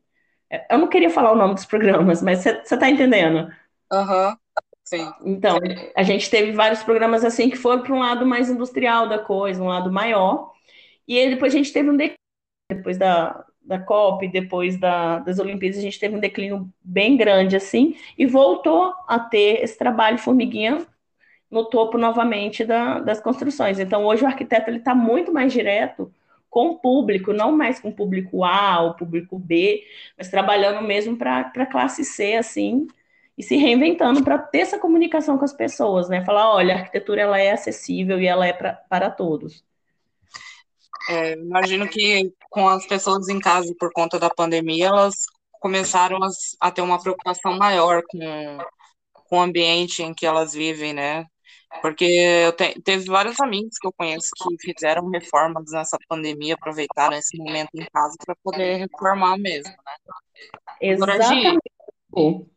É, 0.50 0.74
eu 0.74 0.78
não 0.78 0.88
queria 0.88 1.08
falar 1.10 1.32
o 1.32 1.36
nome 1.36 1.54
dos 1.54 1.64
programas, 1.64 2.20
mas 2.22 2.40
você 2.40 2.50
está 2.50 2.90
entendendo. 2.90 3.50
Aham, 3.90 4.30
uhum. 4.30 4.36
sim. 4.84 5.12
Então, 5.24 5.58
a 5.96 6.02
gente 6.02 6.28
teve 6.30 6.52
vários 6.52 6.82
programas 6.82 7.24
assim 7.24 7.48
que 7.48 7.56
foram 7.56 7.82
para 7.82 7.94
um 7.94 7.98
lado 8.00 8.26
mais 8.26 8.50
industrial 8.50 9.08
da 9.08 9.18
coisa, 9.18 9.62
um 9.62 9.68
lado 9.68 9.90
maior. 9.90 10.52
E 11.08 11.18
aí, 11.18 11.30
depois 11.30 11.54
a 11.54 11.56
gente 11.56 11.72
teve 11.72 11.88
um 11.90 11.96
declínio, 11.96 12.18
depois 12.70 12.98
da, 12.98 13.44
da 13.64 13.78
COP, 13.78 14.28
depois 14.28 14.78
da, 14.78 15.18
das 15.20 15.38
Olimpíadas, 15.38 15.78
a 15.78 15.82
gente 15.82 15.98
teve 15.98 16.16
um 16.16 16.20
declínio 16.20 16.68
bem 16.82 17.16
grande 17.16 17.56
assim, 17.56 17.96
e 18.18 18.26
voltou 18.26 18.92
a 19.08 19.18
ter 19.18 19.62
esse 19.62 19.78
trabalho 19.78 20.18
formiguinha 20.18 20.86
no 21.50 21.64
topo 21.64 21.96
novamente 21.96 22.64
da, 22.64 22.98
das 23.00 23.20
construções. 23.20 23.78
Então, 23.78 24.04
hoje 24.04 24.24
o 24.24 24.26
arquiteto 24.26 24.70
ele 24.70 24.78
está 24.78 24.94
muito 24.94 25.32
mais 25.32 25.52
direto 25.52 26.12
com 26.50 26.68
o 26.70 26.78
público, 26.78 27.32
não 27.32 27.52
mais 27.56 27.80
com 27.80 27.88
o 27.88 27.94
público 27.94 28.44
A 28.44 28.80
ou 28.82 28.94
público 28.94 29.38
B, 29.38 29.84
mas 30.16 30.28
trabalhando 30.28 30.82
mesmo 30.86 31.16
para 31.16 31.40
a 31.54 31.66
classe 31.66 32.04
C, 32.04 32.34
assim, 32.34 32.86
e 33.36 33.42
se 33.42 33.56
reinventando 33.56 34.22
para 34.22 34.38
ter 34.38 34.58
essa 34.60 34.78
comunicação 34.78 35.36
com 35.38 35.44
as 35.44 35.52
pessoas, 35.52 36.08
né? 36.08 36.24
Falar, 36.24 36.54
olha, 36.54 36.74
a 36.74 36.78
arquitetura 36.78 37.22
ela 37.22 37.40
é 37.40 37.52
acessível 37.52 38.20
e 38.20 38.26
ela 38.26 38.46
é 38.46 38.52
pra, 38.52 38.72
para 38.88 39.10
todos. 39.10 39.64
É, 41.08 41.32
imagino 41.34 41.88
que 41.88 42.32
com 42.50 42.68
as 42.68 42.86
pessoas 42.86 43.28
em 43.28 43.38
casa 43.38 43.74
por 43.78 43.92
conta 43.92 44.18
da 44.18 44.30
pandemia, 44.30 44.86
elas 44.86 45.14
começaram 45.60 46.18
a, 46.22 46.28
a 46.60 46.70
ter 46.70 46.82
uma 46.82 47.00
preocupação 47.00 47.56
maior 47.56 48.02
com, 48.08 48.58
com 49.12 49.38
o 49.38 49.40
ambiente 49.40 50.02
em 50.02 50.14
que 50.14 50.26
elas 50.26 50.52
vivem, 50.52 50.92
né? 50.92 51.24
Porque 51.82 52.04
eu 52.04 52.52
te, 52.52 52.80
teve 52.82 53.06
vários 53.06 53.40
amigos 53.40 53.76
que 53.80 53.86
eu 53.86 53.92
conheço 53.92 54.30
que 54.36 54.72
fizeram 54.72 55.08
reformas 55.08 55.64
nessa 55.72 55.98
pandemia, 56.08 56.54
aproveitaram 56.54 57.16
esse 57.16 57.36
momento 57.36 57.70
em 57.74 57.84
casa 57.92 58.14
para 58.24 58.36
poder 58.42 58.76
reformar 58.76 59.36
mesmo, 59.36 59.70
né? 59.70 60.14
Exatamente. 60.80 61.60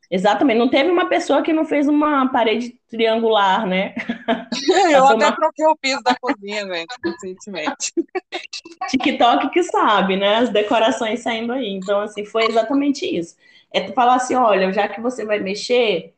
Exatamente. 0.10 0.58
Não 0.58 0.70
teve 0.70 0.90
uma 0.90 1.10
pessoa 1.10 1.42
que 1.42 1.52
não 1.52 1.66
fez 1.66 1.88
uma 1.88 2.30
parede 2.30 2.80
triangular, 2.90 3.68
né? 3.68 3.94
eu 4.92 5.06
até 5.06 5.26
uma... 5.26 5.36
troquei 5.36 5.66
o 5.66 5.76
piso 5.76 6.02
da 6.02 6.16
cozinha, 6.16 6.66
gente, 6.66 6.96
recentemente. 7.04 7.94
TikTok 8.90 9.50
que 9.50 9.64
sabe, 9.64 10.16
né? 10.16 10.36
As 10.36 10.50
decorações 10.50 11.20
saindo 11.20 11.52
aí. 11.52 11.70
Então, 11.70 12.00
assim, 12.00 12.24
foi 12.24 12.46
exatamente 12.46 13.06
isso. 13.06 13.36
É 13.72 13.82
tu 13.82 13.94
falar 13.94 14.16
assim, 14.16 14.36
olha, 14.36 14.72
já 14.72 14.88
que 14.88 15.02
você 15.02 15.26
vai 15.26 15.40
mexer, 15.40 16.14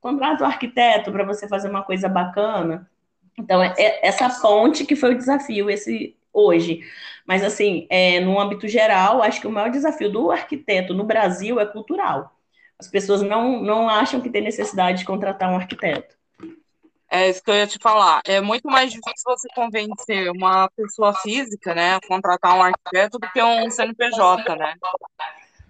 contrata 0.00 0.44
o 0.44 0.46
arquiteto 0.46 1.10
para 1.10 1.24
você 1.24 1.48
fazer 1.48 1.70
uma 1.70 1.82
coisa 1.82 2.08
bacana. 2.08 2.90
Então, 3.38 3.62
é, 3.62 3.72
é 3.78 4.06
essa 4.06 4.28
ponte 4.28 4.84
que 4.84 4.94
foi 4.94 5.14
o 5.14 5.18
desafio 5.18 5.70
esse 5.70 6.14
hoje. 6.30 6.80
Mas, 7.26 7.42
assim, 7.42 7.86
é, 7.88 8.20
no 8.20 8.38
âmbito 8.38 8.68
geral, 8.68 9.22
acho 9.22 9.40
que 9.40 9.46
o 9.46 9.50
maior 9.50 9.70
desafio 9.70 10.10
do 10.10 10.30
arquiteto 10.30 10.92
no 10.92 11.04
Brasil 11.04 11.58
é 11.58 11.64
cultural. 11.64 12.36
As 12.80 12.88
pessoas 12.88 13.20
não, 13.20 13.62
não 13.62 13.90
acham 13.90 14.22
que 14.22 14.30
tem 14.30 14.40
necessidade 14.40 15.00
de 15.00 15.04
contratar 15.04 15.50
um 15.50 15.56
arquiteto. 15.56 16.16
É 17.10 17.28
isso 17.28 17.42
que 17.42 17.50
eu 17.50 17.54
ia 17.54 17.66
te 17.66 17.78
falar. 17.78 18.22
É 18.24 18.40
muito 18.40 18.66
mais 18.68 18.90
difícil 18.90 19.22
você 19.26 19.48
convencer 19.54 20.30
uma 20.30 20.70
pessoa 20.70 21.12
física, 21.12 21.74
né, 21.74 21.96
a 21.96 22.00
contratar 22.00 22.56
um 22.56 22.62
arquiteto 22.62 23.18
do 23.18 23.30
que 23.30 23.42
um 23.42 23.70
CNPJ, 23.70 24.56
né? 24.56 24.74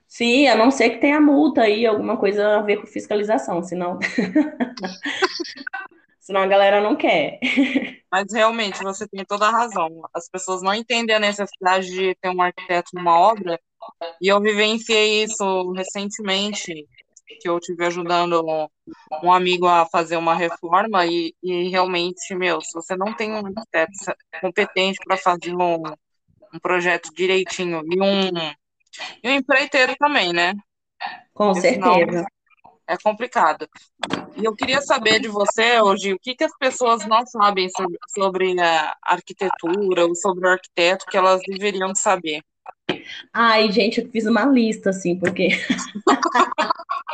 Sim, 0.06 0.46
a 0.46 0.54
não 0.54 0.70
ser 0.70 0.90
que 0.90 0.98
tenha 0.98 1.20
multa 1.20 1.62
aí, 1.62 1.84
alguma 1.84 2.16
coisa 2.16 2.58
a 2.58 2.62
ver 2.62 2.76
com 2.76 2.86
fiscalização, 2.86 3.60
senão. 3.62 3.98
senão 6.20 6.42
a 6.42 6.46
galera 6.46 6.80
não 6.80 6.94
quer. 6.94 7.40
Mas 8.12 8.32
realmente, 8.32 8.84
você 8.84 9.08
tem 9.08 9.24
toda 9.24 9.48
a 9.48 9.52
razão. 9.52 10.02
As 10.14 10.28
pessoas 10.28 10.62
não 10.62 10.74
entendem 10.74 11.16
a 11.16 11.20
necessidade 11.20 11.90
de 11.90 12.14
ter 12.20 12.28
um 12.28 12.40
arquiteto 12.40 12.90
numa 12.94 13.18
obra, 13.18 13.58
e 14.20 14.28
eu 14.28 14.40
vivenciei 14.40 15.24
isso 15.24 15.72
recentemente, 15.72 16.86
que 17.40 17.48
eu 17.48 17.58
tive 17.60 17.84
ajudando 17.84 18.42
um 19.22 19.32
amigo 19.32 19.66
a 19.66 19.86
fazer 19.86 20.16
uma 20.16 20.34
reforma, 20.34 21.06
e, 21.06 21.34
e 21.42 21.68
realmente, 21.68 22.34
meu, 22.34 22.60
se 22.60 22.72
você 22.72 22.96
não 22.96 23.14
tem 23.14 23.32
um 23.32 23.46
arquiteto 23.46 23.92
competente 24.40 24.98
para 25.04 25.16
fazer 25.16 25.54
um, 25.54 25.82
um 26.54 26.58
projeto 26.60 27.12
direitinho 27.14 27.82
e 27.84 28.00
um 28.00 28.30
e 29.22 29.28
o 29.28 29.32
empreiteiro 29.32 29.94
também, 29.98 30.32
né? 30.32 30.54
Com 31.32 31.52
Porque 31.52 31.60
certeza. 31.60 32.26
É 32.86 32.96
complicado. 32.98 33.68
E 34.36 34.44
eu 34.44 34.52
queria 34.52 34.82
saber 34.82 35.20
de 35.20 35.28
você 35.28 35.80
hoje 35.80 36.12
o 36.12 36.18
que, 36.18 36.34
que 36.34 36.42
as 36.42 36.56
pessoas 36.58 37.06
não 37.06 37.24
sabem 37.24 37.68
sobre, 37.68 37.96
sobre 38.08 38.60
a 38.60 38.96
arquitetura 39.04 40.06
ou 40.06 40.14
sobre 40.16 40.48
o 40.48 40.50
arquiteto 40.50 41.06
que 41.06 41.16
elas 41.16 41.40
deveriam 41.46 41.94
saber. 41.94 42.42
Ai, 43.32 43.70
gente, 43.70 44.00
eu 44.00 44.10
fiz 44.10 44.26
uma 44.26 44.44
lista, 44.44 44.90
assim, 44.90 45.16
porque. 45.16 45.50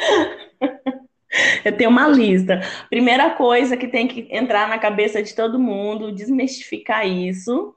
eu 1.64 1.76
tenho 1.76 1.90
uma 1.90 2.08
lista. 2.08 2.60
Primeira 2.88 3.30
coisa 3.30 3.76
que 3.76 3.88
tem 3.88 4.06
que 4.08 4.28
entrar 4.30 4.68
na 4.68 4.78
cabeça 4.78 5.22
de 5.22 5.34
todo 5.34 5.58
mundo, 5.58 6.12
desmistificar 6.12 7.06
isso, 7.06 7.74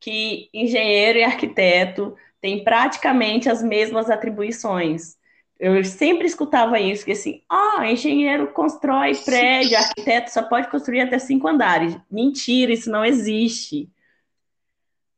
que 0.00 0.48
engenheiro 0.52 1.18
e 1.18 1.24
arquiteto 1.24 2.16
tem 2.40 2.62
praticamente 2.62 3.48
as 3.48 3.62
mesmas 3.62 4.10
atribuições. 4.10 5.16
Eu 5.58 5.84
sempre 5.84 6.26
escutava 6.26 6.78
isso, 6.78 7.04
que 7.04 7.10
assim, 7.12 7.42
ah, 7.48 7.90
engenheiro 7.90 8.52
constrói 8.52 9.12
prédio, 9.16 9.76
arquiteto 9.76 10.30
só 10.30 10.42
pode 10.42 10.70
construir 10.70 11.00
até 11.00 11.18
cinco 11.18 11.48
andares. 11.48 11.96
Mentira, 12.08 12.72
isso 12.72 12.88
não 12.88 13.04
existe. 13.04 13.90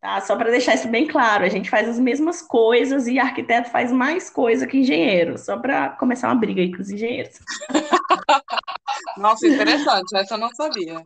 Tá? 0.00 0.20
Só 0.22 0.34
para 0.34 0.50
deixar 0.50 0.74
isso 0.74 0.88
bem 0.88 1.06
claro, 1.06 1.44
a 1.44 1.48
gente 1.48 1.68
faz 1.68 1.86
as 1.86 1.98
mesmas 1.98 2.40
coisas 2.40 3.06
e 3.06 3.18
arquiteto 3.18 3.70
faz 3.70 3.92
mais 3.92 4.30
coisa 4.30 4.66
que 4.66 4.78
engenheiro, 4.78 5.36
só 5.36 5.58
para 5.58 5.90
começar 5.90 6.28
uma 6.28 6.40
briga 6.40 6.62
aí 6.62 6.74
com 6.74 6.80
os 6.80 6.90
engenheiros. 6.90 7.38
Nossa, 9.18 9.46
interessante, 9.46 10.16
essa 10.16 10.34
eu 10.34 10.38
não 10.38 10.54
sabia. 10.54 11.04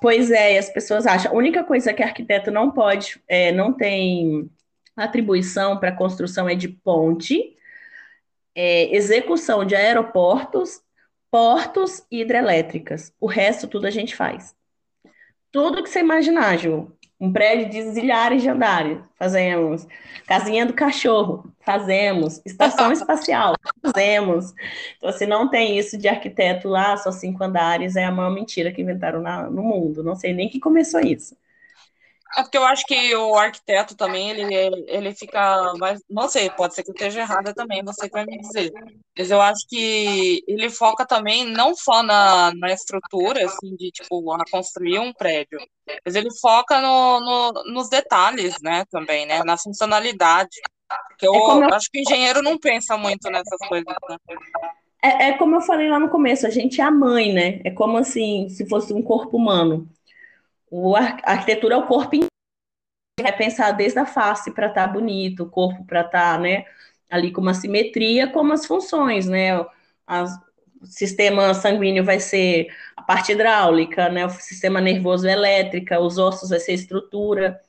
Pois 0.00 0.30
é, 0.30 0.58
as 0.58 0.68
pessoas 0.68 1.06
acham. 1.06 1.32
A 1.32 1.34
única 1.34 1.64
coisa 1.64 1.92
que 1.94 2.02
arquiteto 2.02 2.50
não 2.50 2.70
pode, 2.70 3.20
é, 3.26 3.50
não 3.50 3.72
tem 3.72 4.48
atribuição 4.94 5.78
para 5.78 5.90
construção 5.96 6.48
é 6.48 6.54
de 6.54 6.68
ponte, 6.68 7.56
é, 8.54 8.94
execução 8.94 9.64
de 9.64 9.74
aeroportos, 9.74 10.82
portos 11.30 12.04
e 12.10 12.20
hidrelétricas. 12.20 13.12
O 13.18 13.26
resto 13.26 13.66
tudo 13.66 13.86
a 13.86 13.90
gente 13.90 14.14
faz. 14.14 14.54
Tudo 15.50 15.82
que 15.82 15.88
você 15.88 16.00
imaginar, 16.00 16.58
Ju. 16.58 16.92
Um 17.20 17.32
prédio 17.32 17.68
de 17.68 17.90
zilhares 17.90 18.42
de 18.42 18.48
andares, 18.48 18.98
fazemos. 19.18 19.86
Casinha 20.26 20.64
do 20.64 20.72
cachorro, 20.72 21.52
fazemos. 21.60 22.40
Estação 22.46 22.92
espacial, 22.92 23.54
fazemos. 23.82 24.54
Então, 24.96 25.12
se 25.12 25.26
não 25.26 25.50
tem 25.50 25.76
isso 25.78 25.98
de 25.98 26.06
arquiteto 26.06 26.68
lá, 26.68 26.96
só 26.96 27.10
cinco 27.10 27.42
andares, 27.42 27.96
é 27.96 28.04
a 28.04 28.12
maior 28.12 28.30
mentira 28.30 28.70
que 28.72 28.82
inventaram 28.82 29.20
na, 29.20 29.50
no 29.50 29.62
mundo. 29.62 30.04
Não 30.04 30.14
sei 30.14 30.32
nem 30.32 30.48
que 30.48 30.60
começou 30.60 31.00
isso. 31.00 31.36
É 32.38 32.42
porque 32.42 32.56
eu 32.56 32.64
acho 32.64 32.84
que 32.86 33.16
o 33.16 33.34
arquiteto 33.34 33.96
também, 33.96 34.30
ele, 34.30 34.54
ele 34.86 35.12
fica 35.12 35.72
mais. 35.76 36.00
Não 36.08 36.28
sei, 36.28 36.48
pode 36.50 36.72
ser 36.72 36.84
que 36.84 36.90
eu 36.90 36.94
esteja 36.94 37.22
errada 37.22 37.52
também, 37.52 37.82
você 37.82 38.08
vai 38.08 38.24
me 38.24 38.38
dizer. 38.38 38.72
Mas 39.18 39.28
eu 39.28 39.40
acho 39.40 39.66
que 39.68 40.44
ele 40.46 40.70
foca 40.70 41.04
também 41.04 41.44
não 41.44 41.74
só 41.74 42.00
na, 42.00 42.54
na 42.54 42.72
estrutura, 42.72 43.44
assim, 43.44 43.74
de 43.74 43.90
tipo, 43.90 44.32
a 44.32 44.44
construir 44.48 45.00
um 45.00 45.12
prédio, 45.12 45.58
mas 46.06 46.14
ele 46.14 46.28
foca 46.40 46.80
no, 46.80 47.18
no, 47.18 47.52
nos 47.72 47.88
detalhes, 47.88 48.54
né, 48.62 48.84
também, 48.88 49.26
né? 49.26 49.42
Na 49.42 49.58
funcionalidade. 49.58 50.60
Porque 51.08 51.26
eu, 51.26 51.34
é 51.34 51.64
eu 51.64 51.74
acho 51.74 51.90
que 51.90 51.98
o 51.98 52.02
engenheiro 52.02 52.40
não 52.40 52.56
pensa 52.56 52.96
muito 52.96 53.28
nessas 53.28 53.58
coisas, 53.68 53.96
né? 54.08 54.16
É, 55.02 55.28
é 55.30 55.38
como 55.38 55.56
eu 55.56 55.60
falei 55.60 55.88
lá 55.88 55.98
no 55.98 56.08
começo, 56.08 56.46
a 56.46 56.50
gente 56.50 56.80
é 56.80 56.84
a 56.84 56.90
mãe, 56.90 57.32
né? 57.32 57.60
É 57.64 57.70
como 57.72 57.98
assim, 57.98 58.48
se 58.48 58.68
fosse 58.68 58.94
um 58.94 59.02
corpo 59.02 59.36
humano. 59.36 59.88
O, 60.70 60.96
a 60.96 61.18
arquitetura 61.24 61.74
é 61.74 61.78
o 61.78 61.86
corpo 61.86 62.16
inteiro. 62.16 62.28
É 63.20 63.32
pensar 63.32 63.72
desde 63.72 63.98
a 63.98 64.06
face 64.06 64.52
para 64.52 64.68
estar 64.68 64.86
tá 64.86 64.92
bonito, 64.92 65.42
o 65.42 65.50
corpo 65.50 65.84
para 65.84 66.02
estar, 66.02 66.34
tá, 66.34 66.38
né, 66.38 66.64
ali 67.10 67.32
com 67.32 67.40
uma 67.40 67.54
simetria, 67.54 68.28
como 68.28 68.52
as 68.52 68.64
funções, 68.64 69.26
né? 69.26 69.64
As, 70.06 70.32
o 70.80 70.86
sistema 70.86 71.52
sanguíneo 71.54 72.04
vai 72.04 72.20
ser 72.20 72.68
a 72.96 73.02
parte 73.02 73.32
hidráulica, 73.32 74.08
né? 74.08 74.26
O 74.26 74.30
sistema 74.30 74.80
nervoso 74.80 75.26
elétrica, 75.26 76.00
os 76.00 76.18
ossos 76.18 76.50
vai 76.50 76.60
ser 76.60 76.74
estrutura. 76.74 77.60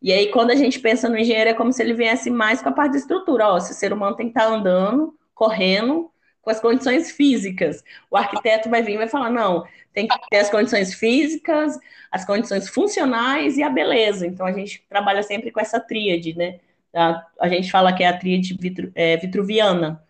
E 0.00 0.12
aí, 0.12 0.30
quando 0.30 0.50
a 0.50 0.54
gente 0.54 0.78
pensa 0.78 1.08
no 1.08 1.18
engenheiro, 1.18 1.50
é 1.50 1.54
como 1.54 1.72
se 1.72 1.82
ele 1.82 1.94
viesse 1.94 2.30
mais 2.30 2.62
com 2.62 2.68
a 2.68 2.72
parte 2.72 2.92
de 2.92 2.98
estrutura. 2.98 3.48
Ó, 3.48 3.60
se 3.60 3.72
o 3.72 3.74
ser 3.74 3.92
humano 3.92 4.16
tem 4.16 4.26
que 4.26 4.38
estar 4.38 4.48
tá 4.48 4.54
andando, 4.54 5.16
correndo, 5.34 6.10
com 6.42 6.50
as 6.50 6.60
condições 6.60 7.10
físicas. 7.10 7.82
O 8.10 8.16
arquiteto 8.16 8.68
vai 8.68 8.82
vir 8.82 8.94
e 8.94 8.98
vai 8.98 9.08
falar: 9.08 9.30
não, 9.30 9.64
tem 9.92 10.06
que 10.06 10.16
ter 10.30 10.38
as 10.38 10.50
condições 10.50 10.94
físicas, 10.94 11.78
as 12.10 12.24
condições 12.24 12.68
funcionais 12.68 13.56
e 13.56 13.62
a 13.62 13.70
beleza. 13.70 14.26
Então 14.26 14.46
a 14.46 14.52
gente 14.52 14.84
trabalha 14.88 15.22
sempre 15.22 15.50
com 15.50 15.60
essa 15.60 15.80
tríade, 15.80 16.36
né? 16.36 16.60
A, 16.94 17.24
a 17.40 17.48
gente 17.48 17.70
fala 17.70 17.92
que 17.92 18.02
é 18.02 18.08
a 18.08 18.16
tríade 18.16 18.54
vitru, 18.54 18.90
é, 18.94 19.16
vitruviana, 19.16 20.02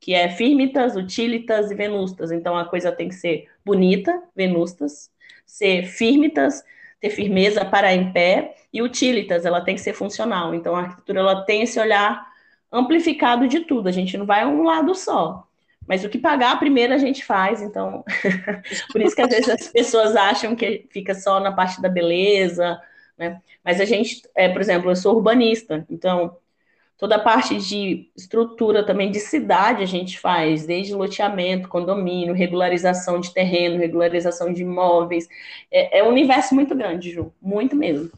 que 0.00 0.14
é 0.14 0.28
firmitas, 0.28 0.96
utilitas 0.96 1.70
e 1.70 1.74
venustas. 1.74 2.32
Então 2.32 2.56
a 2.56 2.64
coisa 2.64 2.90
tem 2.92 3.08
que 3.08 3.14
ser 3.14 3.48
bonita, 3.64 4.22
venustas, 4.34 5.10
ser 5.46 5.86
firmitas, 5.86 6.62
ter 7.00 7.10
firmeza, 7.10 7.64
parar 7.64 7.94
em 7.94 8.12
pé, 8.12 8.56
e 8.74 8.82
utilitas, 8.82 9.46
ela 9.46 9.60
tem 9.60 9.76
que 9.76 9.80
ser 9.80 9.92
funcional. 9.92 10.52
Então 10.52 10.74
a 10.74 10.80
arquitetura 10.80 11.20
ela 11.20 11.44
tem 11.44 11.62
esse 11.62 11.78
olhar 11.78 12.26
amplificado 12.72 13.46
de 13.46 13.60
tudo. 13.60 13.88
A 13.88 13.92
gente 13.92 14.18
não 14.18 14.26
vai 14.26 14.42
a 14.42 14.48
um 14.48 14.64
lado 14.64 14.94
só. 14.96 15.46
Mas 15.86 16.04
o 16.04 16.08
que 16.08 16.18
pagar 16.18 16.58
primeiro 16.58 16.94
a 16.94 16.98
gente 16.98 17.24
faz, 17.24 17.60
então. 17.60 18.04
Por 18.92 19.00
isso 19.02 19.14
que 19.14 19.22
às 19.22 19.28
vezes 19.28 19.48
as 19.48 19.68
pessoas 19.68 20.16
acham 20.16 20.56
que 20.56 20.86
fica 20.90 21.14
só 21.14 21.40
na 21.40 21.52
parte 21.52 21.80
da 21.80 21.88
beleza, 21.88 22.80
né? 23.16 23.40
Mas 23.62 23.80
a 23.80 23.84
gente, 23.84 24.22
é, 24.34 24.48
por 24.48 24.60
exemplo, 24.60 24.90
eu 24.90 24.96
sou 24.96 25.16
urbanista, 25.16 25.86
então 25.88 26.36
toda 26.96 27.16
a 27.16 27.20
parte 27.20 27.56
de 27.58 28.10
estrutura 28.16 28.84
também 28.84 29.10
de 29.10 29.20
cidade 29.20 29.82
a 29.82 29.86
gente 29.86 30.18
faz, 30.18 30.66
desde 30.66 30.94
loteamento, 30.94 31.68
condomínio, 31.68 32.34
regularização 32.34 33.20
de 33.20 33.32
terreno, 33.32 33.78
regularização 33.78 34.52
de 34.52 34.62
imóveis. 34.62 35.28
É, 35.70 35.98
é 35.98 36.04
um 36.04 36.08
universo 36.08 36.54
muito 36.54 36.74
grande, 36.74 37.10
Ju, 37.10 37.32
muito 37.40 37.74
mesmo. 37.76 38.10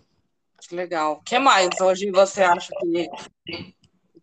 Legal. 0.72 1.14
O 1.14 1.22
que 1.22 1.38
mais 1.38 1.68
hoje 1.81 2.11
você 2.11 2.42
acha 2.42 2.72
que 2.81 3.09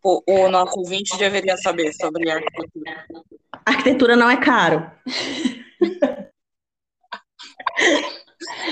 o, 0.03 0.21
o 0.27 0.49
nosso 0.49 0.77
ouvinte 0.79 1.17
deveria 1.17 1.57
saber 1.57 1.93
sobre 1.93 2.29
arquitetura? 2.29 3.05
Arquitetura 3.65 4.15
não 4.15 4.29
é 4.29 4.37
caro. 4.37 4.91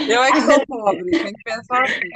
Eu 0.08 0.24
é 0.24 0.32
que 0.32 0.42
sou 0.42 0.66
pobre, 0.66 1.10
tem 1.10 1.34
que 1.34 1.44
pensar 1.44 1.84
assim. 1.84 2.10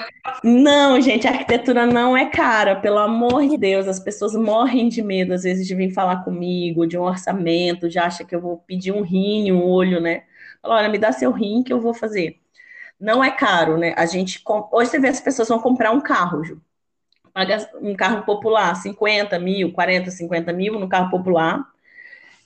Não, 0.44 1.00
gente, 1.00 1.28
a 1.28 1.32
arquitetura 1.32 1.86
não 1.86 2.16
é 2.16 2.30
cara, 2.30 2.76
pelo 2.76 2.98
amor 3.00 3.48
de 3.48 3.58
Deus. 3.58 3.88
As 3.88 4.00
pessoas 4.00 4.34
morrem 4.36 4.90
de 4.90 5.02
medo, 5.02 5.34
às 5.34 5.44
vezes, 5.44 5.66
de 5.66 5.74
vir 5.76 5.92
falar 5.94 6.24
comigo, 6.24 6.86
de 6.86 6.98
um 6.98 7.04
orçamento, 7.04 7.90
já 7.90 8.06
acha 8.06 8.26
que 8.26 8.36
eu 8.36 8.42
vou 8.42 8.58
pedir 8.58 8.92
um 8.92 9.02
rim, 9.02 9.52
um 9.52 9.64
olho, 9.64 10.00
né? 10.02 10.24
Fala, 10.62 10.76
olha, 10.76 10.90
me 10.90 10.98
dá 10.98 11.12
seu 11.12 11.32
rim 11.32 11.64
que 11.64 11.72
eu 11.74 11.80
vou 11.80 11.94
fazer. 11.94 12.40
Não 13.00 13.24
é 13.24 13.32
caro, 13.32 13.78
né? 13.78 13.94
A 13.98 14.06
gente. 14.06 14.42
Hoje 14.72 14.92
você 14.92 15.00
vê 15.00 15.10
as 15.10 15.22
pessoas 15.22 15.50
vão 15.50 15.60
comprar 15.60 15.92
um 15.92 16.02
carro, 16.02 16.44
Ju. 16.44 16.62
Um 17.82 17.96
carro 17.96 18.24
popular, 18.24 18.76
50 18.76 19.38
mil, 19.40 19.74
40, 19.74 20.10
50 20.10 20.54
mil 20.54 20.80
no 20.80 20.88
carro 20.88 21.10
popular 21.10 21.66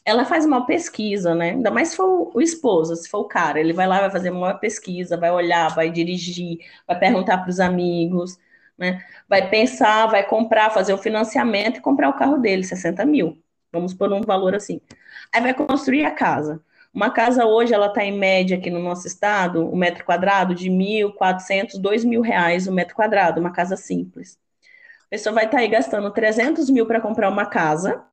ela 0.10 0.26
faz 0.26 0.46
uma 0.46 0.66
pesquisa, 0.66 1.36
né? 1.36 1.52
Ainda 1.52 1.72
mais 1.72 1.90
se 1.90 1.98
for 1.98 2.32
o 2.34 2.42
esposo, 2.42 2.96
se 2.96 3.08
for 3.10 3.20
o 3.20 3.26
cara, 3.28 3.60
ele 3.60 3.74
vai 3.74 3.88
lá, 3.88 4.02
vai 4.02 4.10
fazer 4.12 4.32
uma 4.32 4.54
pesquisa, 4.56 5.18
vai 5.18 5.32
olhar, 5.32 5.74
vai 5.76 5.90
dirigir, 5.92 6.60
vai 6.88 6.98
perguntar 6.98 7.38
para 7.40 7.50
os 7.50 7.60
amigos, 7.60 8.38
né? 8.78 9.04
Vai 9.28 9.50
pensar, 9.50 10.08
vai 10.08 10.26
comprar, 10.26 10.72
fazer 10.72 10.94
o 10.94 10.98
financiamento 10.98 11.78
e 11.78 11.82
comprar 11.82 12.10
o 12.10 12.18
carro 12.18 12.38
dele, 12.38 12.64
60 12.64 13.06
mil. 13.06 13.38
Vamos 13.72 13.94
por 13.94 14.12
um 14.12 14.22
valor 14.22 14.56
assim. 14.56 14.82
Aí 15.34 15.42
vai 15.42 15.54
construir 15.54 16.06
a 16.06 16.12
casa. 16.12 16.62
Uma 16.94 17.12
casa 17.12 17.46
hoje, 17.46 17.74
ela 17.74 17.88
está 17.88 18.04
em 18.04 18.18
média 18.18 18.58
aqui 18.58 18.70
no 18.72 18.80
nosso 18.80 19.06
estado, 19.08 19.64
um 19.72 19.76
metro 19.76 20.04
quadrado 20.04 20.56
de 20.56 20.70
1.400, 20.72 21.80
2 21.80 22.04
mil 22.04 22.22
reais 22.22 22.68
o 22.68 22.72
um 22.72 22.74
metro 22.74 22.96
quadrado, 22.96 23.40
uma 23.40 23.52
casa 23.52 23.76
simples. 23.78 24.40
A 25.10 25.16
pessoa 25.16 25.34
vai 25.34 25.46
estar 25.46 25.58
tá 25.58 25.64
aí 25.64 25.68
gastando 25.68 26.12
300 26.12 26.70
mil 26.70 26.86
para 26.86 27.02
comprar 27.02 27.30
uma 27.30 27.48
casa, 27.48 28.04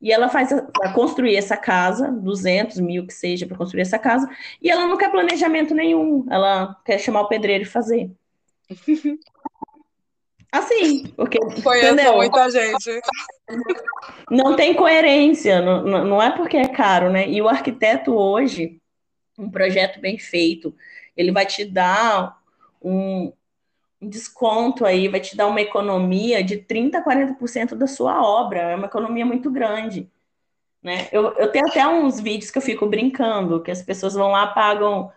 e 0.00 0.10
ela 0.10 0.30
faz 0.30 0.48
para 0.72 0.92
construir 0.94 1.36
essa 1.36 1.54
casa, 1.54 2.10
200 2.10 2.80
mil 2.80 3.06
que 3.06 3.12
seja 3.12 3.46
para 3.46 3.58
construir 3.58 3.82
essa 3.82 3.98
casa, 3.98 4.26
e 4.60 4.70
ela 4.70 4.86
não 4.86 4.96
quer 4.96 5.10
planejamento 5.10 5.74
nenhum, 5.74 6.26
ela 6.30 6.74
quer 6.84 6.98
chamar 6.98 7.20
o 7.20 7.28
pedreiro 7.28 7.64
e 7.64 7.66
fazer. 7.66 8.10
Assim, 10.50 11.06
porque. 11.16 11.38
Conheço 11.62 11.92
entendeu? 11.92 12.16
muita 12.16 12.50
gente. 12.50 13.00
Não 14.30 14.56
tem 14.56 14.74
coerência, 14.74 15.60
não, 15.60 16.04
não 16.04 16.22
é 16.22 16.30
porque 16.30 16.56
é 16.56 16.66
caro, 16.66 17.10
né? 17.10 17.28
E 17.28 17.40
o 17.40 17.48
arquiteto 17.48 18.12
hoje, 18.14 18.80
um 19.38 19.50
projeto 19.50 20.00
bem 20.00 20.18
feito, 20.18 20.74
ele 21.16 21.30
vai 21.30 21.46
te 21.46 21.64
dar 21.64 22.40
um 22.82 23.32
desconto 24.00 24.84
aí, 24.86 25.08
vai 25.08 25.20
te 25.20 25.36
dar 25.36 25.46
uma 25.46 25.60
economia 25.60 26.42
de 26.42 26.56
30% 26.58 26.94
a 26.94 27.04
40% 27.04 27.74
da 27.74 27.86
sua 27.86 28.22
obra. 28.22 28.60
É 28.60 28.76
uma 28.76 28.86
economia 28.86 29.26
muito 29.26 29.50
grande. 29.50 30.10
Né? 30.82 31.08
Eu, 31.12 31.34
eu 31.34 31.52
tenho 31.52 31.66
até 31.68 31.86
uns 31.86 32.20
vídeos 32.20 32.50
que 32.50 32.58
eu 32.58 32.62
fico 32.62 32.86
brincando, 32.86 33.62
que 33.62 33.70
as 33.70 33.82
pessoas 33.82 34.14
vão 34.14 34.30
lá, 34.30 34.46
pagam 34.46 35.12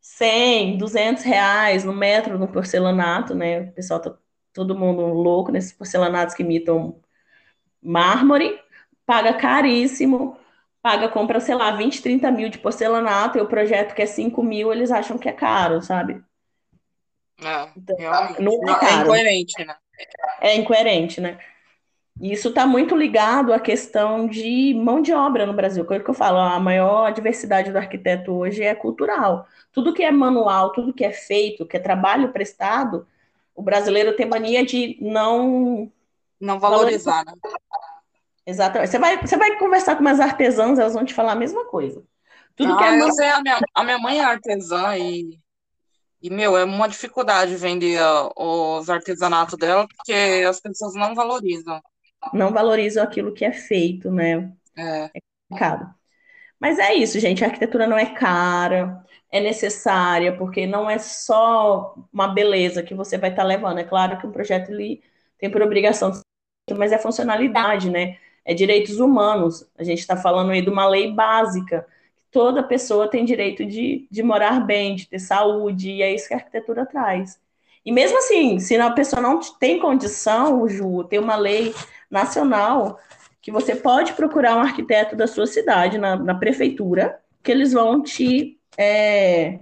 100, 0.00 0.78
200 0.78 1.22
reais 1.24 1.84
no 1.84 1.92
metro 1.92 2.38
no 2.38 2.48
porcelanato, 2.48 3.34
né? 3.34 3.60
O 3.62 3.72
pessoal 3.72 4.00
tá 4.00 4.14
todo 4.52 4.78
mundo 4.78 5.02
louco 5.02 5.52
nesses 5.52 5.72
porcelanatos 5.72 6.34
que 6.34 6.42
imitam 6.42 7.00
mármore, 7.82 8.58
paga 9.04 9.34
caríssimo, 9.34 10.36
paga, 10.82 11.08
compra, 11.08 11.40
sei 11.40 11.54
lá, 11.54 11.72
20, 11.72 12.02
30 12.02 12.30
mil 12.30 12.48
de 12.48 12.58
porcelanato, 12.58 13.38
e 13.38 13.40
o 13.40 13.48
projeto 13.48 13.94
que 13.94 14.02
é 14.02 14.06
5 14.06 14.42
mil, 14.42 14.72
eles 14.72 14.90
acham 14.90 15.18
que 15.18 15.28
é 15.28 15.32
caro, 15.32 15.82
sabe? 15.82 16.22
É, 17.42 17.68
então. 17.76 17.96
Não 18.40 18.52
é, 18.68 18.84
é 18.84 19.02
incoerente, 19.02 19.64
né? 19.64 19.76
É 20.40 20.56
incoerente, 20.56 21.20
né? 21.20 21.38
E 22.20 22.32
isso 22.32 22.48
está 22.48 22.66
muito 22.66 22.96
ligado 22.96 23.52
à 23.52 23.60
questão 23.60 24.26
de 24.26 24.72
mão 24.74 25.02
de 25.02 25.12
obra 25.12 25.44
no 25.44 25.52
Brasil. 25.52 25.84
Coisa 25.84 26.02
que 26.02 26.08
eu 26.08 26.14
falo, 26.14 26.38
a 26.38 26.58
maior 26.58 27.12
diversidade 27.12 27.70
do 27.70 27.76
arquiteto 27.76 28.32
hoje 28.32 28.62
é 28.62 28.74
cultural. 28.74 29.46
Tudo 29.70 29.92
que 29.92 30.02
é 30.02 30.10
manual, 30.10 30.72
tudo 30.72 30.94
que 30.94 31.04
é 31.04 31.12
feito, 31.12 31.66
que 31.66 31.76
é 31.76 31.80
trabalho 31.80 32.32
prestado, 32.32 33.06
o 33.54 33.62
brasileiro 33.62 34.16
tem 34.16 34.26
mania 34.26 34.64
de 34.64 34.96
não 35.00 35.92
não 36.40 36.58
valorizar. 36.58 37.24
valorizar. 37.24 37.24
Né? 37.24 37.58
Exatamente. 38.46 38.90
Você 38.90 38.98
vai, 38.98 39.20
você 39.20 39.36
vai 39.36 39.58
conversar 39.58 39.96
com 39.96 40.00
umas 40.00 40.20
artesãs, 40.20 40.78
elas 40.78 40.94
vão 40.94 41.04
te 41.04 41.12
falar 41.12 41.32
a 41.32 41.36
mesma 41.36 41.66
coisa. 41.66 42.02
Tudo 42.54 42.72
ah, 42.72 42.76
que 42.78 42.84
é 42.84 43.10
sei, 43.12 43.28
a 43.28 43.42
minha, 43.42 43.58
a 43.74 43.84
minha 43.84 43.98
mãe 43.98 44.20
é 44.20 44.24
artesã 44.24 44.96
e 44.96 45.38
e, 46.26 46.30
meu, 46.30 46.56
é 46.56 46.64
uma 46.64 46.88
dificuldade 46.88 47.54
vender 47.54 48.00
os 48.36 48.90
artesanatos 48.90 49.56
dela, 49.56 49.86
porque 49.86 50.44
as 50.48 50.58
pessoas 50.60 50.94
não 50.94 51.14
valorizam. 51.14 51.80
Não 52.32 52.52
valorizam 52.52 53.04
aquilo 53.04 53.32
que 53.32 53.44
é 53.44 53.52
feito, 53.52 54.10
né? 54.10 54.52
É. 54.76 55.04
É 55.04 55.20
complicado. 55.48 55.94
Mas 56.58 56.80
é 56.80 56.94
isso, 56.94 57.20
gente. 57.20 57.44
A 57.44 57.46
arquitetura 57.46 57.86
não 57.86 57.96
é 57.96 58.06
cara, 58.06 59.04
é 59.30 59.40
necessária, 59.40 60.36
porque 60.36 60.66
não 60.66 60.90
é 60.90 60.98
só 60.98 61.94
uma 62.12 62.26
beleza 62.26 62.82
que 62.82 62.94
você 62.94 63.16
vai 63.16 63.30
estar 63.30 63.42
tá 63.42 63.48
levando. 63.48 63.78
É 63.78 63.84
claro 63.84 64.18
que 64.18 64.26
um 64.26 64.32
projeto 64.32 64.70
ele 64.72 65.04
tem 65.38 65.48
por 65.48 65.62
obrigação, 65.62 66.10
mas 66.76 66.90
é 66.90 66.98
funcionalidade, 66.98 67.88
né? 67.88 68.18
É 68.44 68.52
direitos 68.52 68.98
humanos. 68.98 69.64
A 69.78 69.84
gente 69.84 70.00
está 70.00 70.16
falando 70.16 70.50
aí 70.50 70.60
de 70.60 70.70
uma 70.70 70.88
lei 70.88 71.12
básica 71.12 71.86
toda 72.36 72.62
pessoa 72.62 73.08
tem 73.08 73.24
direito 73.24 73.64
de, 73.64 74.06
de 74.10 74.22
morar 74.22 74.60
bem, 74.60 74.94
de 74.94 75.08
ter 75.08 75.18
saúde, 75.18 75.90
e 75.90 76.02
é 76.02 76.14
isso 76.14 76.28
que 76.28 76.34
a 76.34 76.36
arquitetura 76.36 76.84
traz. 76.84 77.40
E 77.82 77.90
mesmo 77.90 78.18
assim, 78.18 78.58
se 78.58 78.76
a 78.76 78.90
pessoa 78.90 79.22
não 79.22 79.40
tem 79.58 79.78
condição, 79.78 80.68
Ju, 80.68 81.02
tem 81.04 81.18
uma 81.18 81.34
lei 81.34 81.74
nacional 82.10 83.00
que 83.40 83.50
você 83.50 83.74
pode 83.74 84.12
procurar 84.12 84.54
um 84.54 84.60
arquiteto 84.60 85.16
da 85.16 85.26
sua 85.26 85.46
cidade, 85.46 85.96
na, 85.96 86.14
na 86.14 86.34
prefeitura, 86.34 87.18
que 87.42 87.50
eles 87.50 87.72
vão 87.72 88.02
te 88.02 88.60
é, 88.76 89.60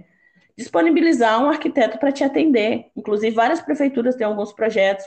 disponibilizar 0.57 1.41
um 1.41 1.47
arquiteto 1.47 1.97
para 1.97 2.11
te 2.11 2.25
atender. 2.25 2.87
Inclusive, 2.93 3.33
várias 3.33 3.61
prefeituras 3.61 4.17
têm 4.17 4.27
alguns 4.27 4.51
projetos 4.51 5.05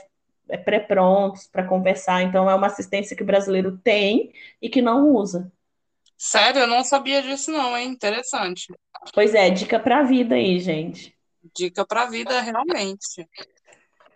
é, 0.49 0.57
pré-prontos 0.57 1.45
para 1.45 1.63
conversar, 1.63 2.23
então 2.23 2.49
é 2.49 2.55
uma 2.55 2.65
assistência 2.65 3.15
que 3.15 3.21
o 3.21 3.27
brasileiro 3.27 3.77
tem 3.77 4.31
e 4.59 4.67
que 4.69 4.81
não 4.81 5.09
usa. 5.09 5.51
Sério, 6.21 6.63
eu 6.63 6.67
não 6.67 6.83
sabia 6.83 7.21
disso 7.21 7.49
não, 7.49 7.77
hein? 7.77 7.87
Interessante. 7.89 8.67
Pois 9.13 9.33
é, 9.33 9.49
dica 9.49 9.79
pra 9.79 10.03
vida 10.03 10.35
aí, 10.35 10.59
gente. 10.59 11.15
Dica 11.55 11.85
pra 11.85 12.07
vida, 12.07 12.41
realmente. 12.41 13.25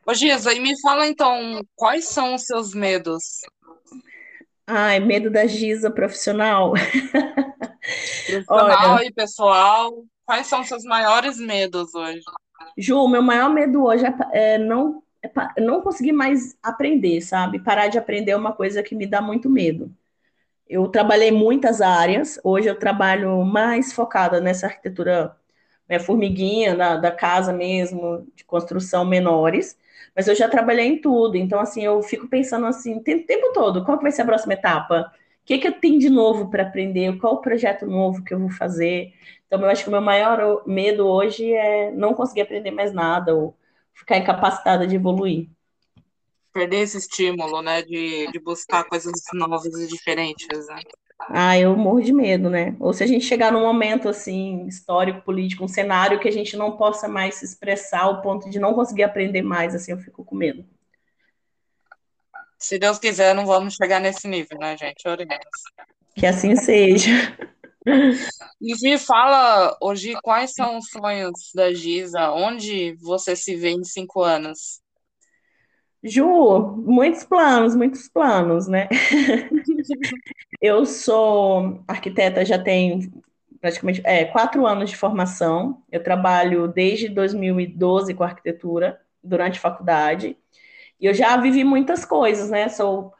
Ô, 0.05 0.13
Giza, 0.13 0.53
e 0.53 0.59
me 0.59 0.79
fala 0.81 1.07
então, 1.07 1.65
quais 1.77 2.09
são 2.09 2.35
os 2.35 2.41
seus 2.43 2.73
medos? 2.73 3.23
Ai, 4.67 4.99
medo 4.99 5.31
da 5.31 5.47
Giza 5.47 5.89
profissional. 5.89 6.73
Profissional 8.27 8.95
Olha, 8.95 9.05
e 9.05 9.11
pessoal, 9.13 10.03
quais 10.25 10.47
são 10.47 10.59
os 10.59 10.67
seus 10.67 10.83
maiores 10.83 11.37
medos 11.37 11.95
hoje? 11.95 12.21
Ju, 12.77 13.07
meu 13.07 13.21
maior 13.21 13.49
medo 13.49 13.85
hoje 13.85 14.05
é, 14.05 14.55
é 14.55 14.57
não, 14.57 15.01
é 15.21 15.61
não 15.61 15.81
conseguir 15.81 16.11
mais 16.11 16.53
aprender, 16.61 17.21
sabe? 17.21 17.63
Parar 17.63 17.87
de 17.87 17.97
aprender 17.97 18.31
é 18.31 18.37
uma 18.37 18.51
coisa 18.51 18.83
que 18.83 18.93
me 18.93 19.07
dá 19.07 19.21
muito 19.21 19.49
medo. 19.49 19.89
Eu 20.73 20.87
trabalhei 20.87 21.31
muitas 21.31 21.81
áreas, 21.81 22.39
hoje 22.43 22.67
eu 22.67 22.79
trabalho 22.79 23.43
mais 23.45 23.93
focada 23.93 24.41
nessa 24.41 24.65
arquitetura 24.67 25.35
né, 25.87 25.99
formiguinha, 25.99 26.75
da, 26.75 26.97
da 26.97 27.11
casa 27.11 27.53
mesmo, 27.53 28.27
de 28.35 28.43
construção 28.43 29.05
menores, 29.05 29.77
mas 30.15 30.27
eu 30.27 30.35
já 30.35 30.49
trabalhei 30.49 30.87
em 30.87 31.01
tudo, 31.01 31.37
então 31.37 31.59
assim, 31.59 31.83
eu 31.83 32.01
fico 32.01 32.27
pensando 32.27 32.65
assim, 32.65 32.97
o 32.97 33.03
tempo 33.03 33.53
todo, 33.53 33.85
qual 33.85 33.97
que 33.97 34.03
vai 34.03 34.11
ser 34.11 34.23
a 34.23 34.25
próxima 34.25 34.53
etapa? 34.53 35.13
O 35.43 35.45
que, 35.45 35.59
que 35.59 35.67
eu 35.67 35.73
tenho 35.79 35.99
de 35.99 36.09
novo 36.09 36.49
para 36.49 36.63
aprender? 36.63 37.17
Qual 37.19 37.35
o 37.35 37.41
projeto 37.41 37.85
novo 37.85 38.23
que 38.23 38.33
eu 38.33 38.39
vou 38.39 38.49
fazer? 38.49 39.13
Então, 39.47 39.61
eu 39.61 39.69
acho 39.69 39.83
que 39.83 39.89
o 39.89 39.91
meu 39.91 40.01
maior 40.01 40.63
medo 40.67 41.05
hoje 41.07 41.53
é 41.53 41.91
não 41.91 42.13
conseguir 42.15 42.41
aprender 42.41 42.71
mais 42.71 42.91
nada 42.93 43.35
ou 43.35 43.55
ficar 43.93 44.17
incapacitada 44.17 44.87
de 44.87 44.95
evoluir 44.95 45.49
perder 46.53 46.81
esse 46.81 46.97
estímulo, 46.97 47.61
né, 47.61 47.81
de, 47.81 48.31
de 48.31 48.39
buscar 48.39 48.83
coisas 48.83 49.13
novas 49.33 49.65
e 49.65 49.87
diferentes, 49.87 50.67
né? 50.67 50.81
Ah, 51.29 51.57
eu 51.57 51.75
morro 51.75 52.01
de 52.01 52.11
medo, 52.11 52.49
né? 52.49 52.75
Ou 52.79 52.93
se 52.93 53.03
a 53.03 53.07
gente 53.07 53.25
chegar 53.25 53.51
num 53.51 53.61
momento 53.61 54.09
assim, 54.09 54.65
histórico, 54.67 55.21
político, 55.21 55.63
um 55.63 55.67
cenário 55.67 56.19
que 56.19 56.27
a 56.27 56.31
gente 56.31 56.57
não 56.57 56.75
possa 56.75 57.07
mais 57.07 57.35
se 57.35 57.45
expressar 57.45 58.01
ao 58.01 58.21
ponto 58.21 58.49
de 58.49 58.59
não 58.59 58.73
conseguir 58.73 59.03
aprender 59.03 59.41
mais, 59.41 59.73
assim, 59.73 59.91
eu 59.91 59.97
fico 59.99 60.23
com 60.23 60.35
medo. 60.35 60.65
Se 62.59 62.77
Deus 62.77 62.99
quiser, 62.99 63.33
não 63.33 63.45
vamos 63.45 63.75
chegar 63.75 63.99
nesse 63.99 64.27
nível, 64.27 64.57
né, 64.59 64.77
gente? 64.77 65.07
Oremos. 65.07 65.37
Que 66.15 66.25
assim 66.25 66.55
seja. 66.55 67.11
E 68.61 68.73
me 68.81 68.97
fala 68.97 69.77
hoje 69.81 70.13
quais 70.21 70.53
são 70.53 70.77
os 70.77 70.87
sonhos 70.89 71.51
da 71.53 71.73
Giza? 71.73 72.31
Onde 72.31 72.95
você 73.01 73.35
se 73.35 73.55
vê 73.55 73.71
em 73.71 73.83
cinco 73.83 74.21
anos? 74.21 74.82
Ju, 76.03 76.75
muitos 76.85 77.23
planos, 77.23 77.75
muitos 77.75 78.09
planos, 78.09 78.67
né? 78.67 78.89
Eu 80.61 80.85
sou 80.85 81.83
arquiteta, 81.87 82.45
já 82.45 82.57
tenho 82.57 83.11
praticamente 83.59 84.01
é, 84.03 84.25
quatro 84.25 84.65
anos 84.65 84.89
de 84.89 84.97
formação. 84.97 85.81
Eu 85.91 86.03
trabalho 86.03 86.67
desde 86.67 87.07
2012 87.07 88.13
com 88.13 88.23
arquitetura, 88.23 88.99
durante 89.23 89.57
a 89.57 89.61
faculdade. 89.61 90.37
E 90.99 91.05
eu 91.05 91.13
já 91.13 91.37
vivi 91.37 91.63
muitas 91.63 92.03
coisas, 92.05 92.49
né? 92.49 92.67
Sou 92.69 93.13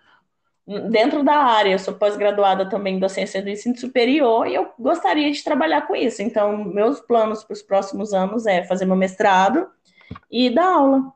dentro 0.89 1.23
da 1.23 1.35
área, 1.35 1.77
sou 1.77 1.93
pós-graduada 1.93 2.69
também 2.69 2.95
em 2.95 2.99
docência 2.99 3.41
do 3.41 3.49
ensino 3.49 3.77
superior 3.77 4.47
e 4.47 4.55
eu 4.55 4.71
gostaria 4.79 5.29
de 5.31 5.43
trabalhar 5.43 5.81
com 5.87 5.95
isso. 5.95 6.21
Então, 6.21 6.57
meus 6.63 7.01
planos 7.01 7.43
para 7.43 7.53
os 7.53 7.61
próximos 7.61 8.13
anos 8.13 8.45
é 8.45 8.63
fazer 8.63 8.85
meu 8.85 8.95
mestrado 8.95 9.67
e 10.31 10.49
dar 10.49 10.65
aula. 10.65 11.13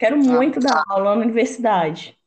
Quero 0.00 0.16
ah. 0.16 0.18
muito 0.18 0.58
ah. 0.60 0.62
dar 0.62 0.82
aula 0.88 1.14
na 1.14 1.20
universidade. 1.20 2.18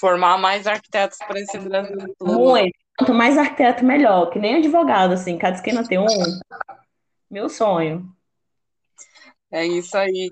Formar 0.00 0.38
mais 0.38 0.66
arquitetos 0.66 1.18
para 1.18 1.38
esse 1.38 1.58
Brasil 1.58 1.98
todo. 2.18 2.32
Muito. 2.32 2.72
Quanto 2.96 3.12
mais 3.12 3.36
arquiteto, 3.36 3.84
melhor. 3.84 4.30
Que 4.30 4.38
nem 4.38 4.56
advogado, 4.56 5.12
assim. 5.12 5.36
Cada 5.36 5.56
esquina 5.56 5.86
tem 5.86 5.98
um. 5.98 6.06
Meu 7.30 7.48
sonho. 7.48 8.10
É 9.52 9.66
isso 9.66 9.96
aí. 9.98 10.30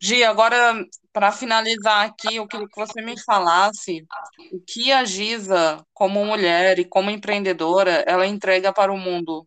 Gi, 0.00 0.24
agora, 0.24 0.84
para 1.12 1.30
finalizar 1.30 2.06
aqui, 2.06 2.36
eu 2.36 2.46
queria 2.46 2.66
que 2.66 2.76
você 2.76 3.02
me 3.02 3.20
falasse 3.22 4.04
o 4.50 4.60
que 4.60 4.90
a 4.90 5.04
Giza, 5.04 5.84
como 5.92 6.24
mulher 6.24 6.78
e 6.78 6.84
como 6.84 7.10
empreendedora, 7.10 8.02
ela 8.06 8.26
entrega 8.26 8.72
para 8.72 8.92
o 8.92 8.98
mundo. 8.98 9.46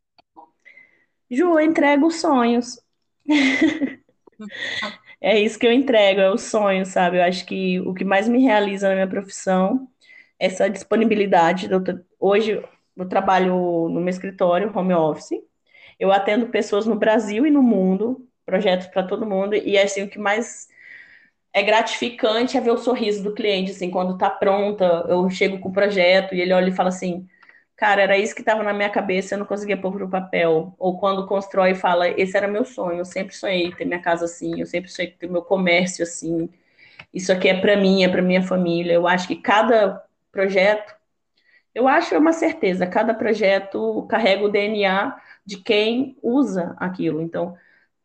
Ju, 1.29 1.59
eu 1.59 1.59
entrego 1.59 2.11
sonhos. 2.11 2.79
é 5.21 5.39
isso 5.39 5.59
que 5.59 5.67
eu 5.67 5.71
entrego, 5.71 6.21
é 6.21 6.29
o 6.31 6.37
sonho, 6.37 6.85
sabe? 6.85 7.17
Eu 7.17 7.23
acho 7.23 7.45
que 7.45 7.79
o 7.81 7.93
que 7.93 8.05
mais 8.05 8.27
me 8.27 8.41
realiza 8.41 8.87
na 8.89 8.95
minha 8.95 9.07
profissão 9.07 9.87
é 10.39 10.45
essa 10.47 10.69
disponibilidade. 10.69 11.69
Hoje 12.19 12.63
eu 12.95 13.07
trabalho 13.07 13.89
no 13.89 13.99
meu 13.99 14.09
escritório, 14.09 14.71
home 14.75 14.93
office. 14.93 15.41
Eu 15.99 16.11
atendo 16.11 16.47
pessoas 16.47 16.85
no 16.85 16.95
Brasil 16.95 17.45
e 17.45 17.51
no 17.51 17.61
mundo, 17.61 18.25
projetos 18.45 18.87
para 18.87 19.03
todo 19.03 19.25
mundo, 19.25 19.55
e 19.55 19.77
assim, 19.77 20.03
o 20.03 20.09
que 20.09 20.17
mais 20.17 20.67
é 21.53 21.61
gratificante 21.63 22.57
é 22.57 22.61
ver 22.61 22.71
o 22.71 22.77
sorriso 22.77 23.23
do 23.23 23.33
cliente, 23.33 23.71
assim, 23.71 23.91
quando 23.91 24.13
está 24.13 24.29
pronta, 24.29 25.05
eu 25.09 25.29
chego 25.29 25.59
com 25.59 25.69
o 25.69 25.73
projeto 25.73 26.33
e 26.33 26.41
ele 26.41 26.53
olha 26.53 26.69
e 26.69 26.75
fala 26.75 26.89
assim, 26.89 27.27
cara, 27.79 28.01
era 28.01 28.17
isso 28.17 28.35
que 28.35 28.41
estava 28.41 28.61
na 28.61 28.73
minha 28.73 28.89
cabeça, 28.89 29.33
eu 29.35 29.39
não 29.39 29.45
conseguia 29.45 29.77
pôr 29.77 29.93
para 29.93 30.05
o 30.05 30.09
papel. 30.09 30.75
Ou 30.77 30.99
quando 30.99 31.25
constrói 31.25 31.71
e 31.71 31.75
fala, 31.75 32.09
esse 32.09 32.35
era 32.35 32.47
meu 32.47 32.65
sonho, 32.65 32.99
eu 32.99 33.05
sempre 33.05 33.33
sonhei 33.33 33.71
ter 33.73 33.85
minha 33.85 34.01
casa 34.01 34.25
assim, 34.25 34.59
eu 34.59 34.65
sempre 34.65 34.91
sonhei 34.91 35.11
ter 35.11 35.29
meu 35.29 35.41
comércio 35.41 36.03
assim. 36.03 36.49
Isso 37.13 37.31
aqui 37.31 37.47
é 37.47 37.59
para 37.59 37.77
mim, 37.77 38.03
é 38.03 38.09
para 38.09 38.21
minha 38.21 38.43
família. 38.43 38.93
Eu 38.93 39.07
acho 39.07 39.27
que 39.29 39.37
cada 39.37 40.03
projeto, 40.31 40.93
eu 41.73 41.87
acho 41.87 42.13
é 42.13 42.17
uma 42.17 42.33
certeza, 42.33 42.85
cada 42.87 43.13
projeto 43.13 44.05
carrega 44.09 44.43
o 44.45 44.49
DNA 44.49 45.17
de 45.45 45.57
quem 45.57 46.17
usa 46.21 46.75
aquilo. 46.79 47.21
Então, 47.21 47.55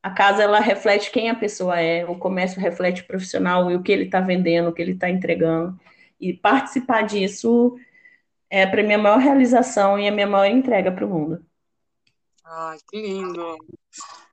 a 0.02 0.10
casa 0.10 0.42
ela 0.44 0.60
reflete 0.60 1.10
quem 1.10 1.30
a 1.30 1.34
pessoa 1.34 1.80
é, 1.80 2.04
o 2.06 2.16
comércio 2.16 2.60
reflete 2.60 3.02
o 3.02 3.06
profissional 3.06 3.70
e 3.70 3.76
o 3.76 3.82
que 3.82 3.90
ele 3.92 4.04
está 4.04 4.20
vendendo, 4.20 4.68
o 4.68 4.72
que 4.72 4.82
ele 4.82 4.92
está 4.92 5.10
entregando. 5.10 5.78
E 6.20 6.32
participar 6.32 7.02
disso 7.02 7.76
é 8.54 8.64
para 8.64 8.84
mim 8.84 8.92
a 8.92 8.98
maior 8.98 9.18
realização 9.18 9.98
e 9.98 10.06
a 10.06 10.12
minha 10.12 10.28
maior 10.28 10.46
entrega 10.46 10.92
para 10.92 11.04
o 11.04 11.08
mundo. 11.08 11.44
Ai, 12.44 12.78
que 12.88 13.02
lindo. 13.02 13.56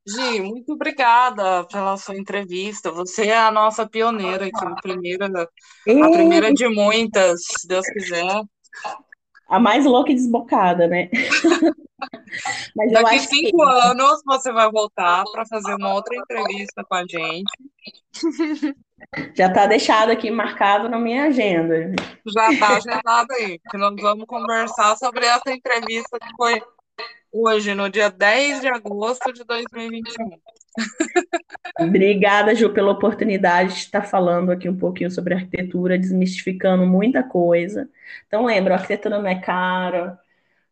Gi, 0.08 0.42
muito 0.42 0.74
obrigada 0.74 1.64
pela 1.64 1.98
sua 1.98 2.16
entrevista. 2.16 2.92
Você 2.92 3.30
é 3.30 3.38
a 3.40 3.50
nossa 3.50 3.90
pioneira 3.90 4.46
aqui, 4.46 4.64
a 4.64 4.76
primeira, 4.76 5.26
a 5.26 6.10
primeira 6.12 6.54
de 6.54 6.68
muitas, 6.68 7.42
se 7.46 7.68
Deus 7.68 7.88
quiser. 7.88 8.44
A 9.50 9.60
mais 9.60 9.86
louca 9.86 10.12
e 10.12 10.16
desbocada, 10.16 10.88
né? 10.88 11.10
Mas 12.76 12.92
Daqui 12.92 13.20
cinco 13.20 13.58
que... 13.58 13.64
anos 13.64 14.22
você 14.26 14.52
vai 14.52 14.70
voltar 14.72 15.24
para 15.32 15.46
fazer 15.46 15.76
uma 15.76 15.94
outra 15.94 16.16
entrevista 16.16 16.84
com 16.84 16.96
a 16.96 17.06
gente. 17.06 17.52
Já 19.36 19.48
está 19.48 19.66
deixado 19.66 20.12
aqui 20.12 20.30
marcado 20.30 20.88
na 20.88 21.00
minha 21.00 21.26
agenda. 21.26 21.94
Já 22.28 22.52
está 22.52 22.78
agendado 22.78 23.34
aí, 23.34 23.60
que 23.60 23.78
nós 23.78 23.96
vamos 24.00 24.26
conversar 24.26 24.96
sobre 24.96 25.26
essa 25.26 25.52
entrevista 25.52 26.20
que 26.20 26.36
foi 26.38 26.62
hoje, 27.32 27.74
no 27.74 27.90
dia 27.90 28.10
10 28.10 28.62
de 28.62 28.68
agosto 28.68 29.32
de 29.32 29.44
2021. 29.44 30.30
Obrigada, 31.80 32.54
Ju, 32.54 32.70
pela 32.70 32.92
oportunidade 32.92 33.74
de 33.74 33.80
estar 33.80 34.04
falando 34.04 34.52
aqui 34.52 34.70
um 34.70 34.78
pouquinho 34.78 35.10
sobre 35.10 35.34
arquitetura, 35.34 35.98
desmistificando 35.98 36.86
muita 36.86 37.24
coisa. 37.24 37.90
Então, 38.28 38.46
lembra, 38.46 38.76
a 38.76 38.78
arquitetura 38.78 39.20
não 39.20 39.28
é 39.28 39.40
cara, 39.40 40.20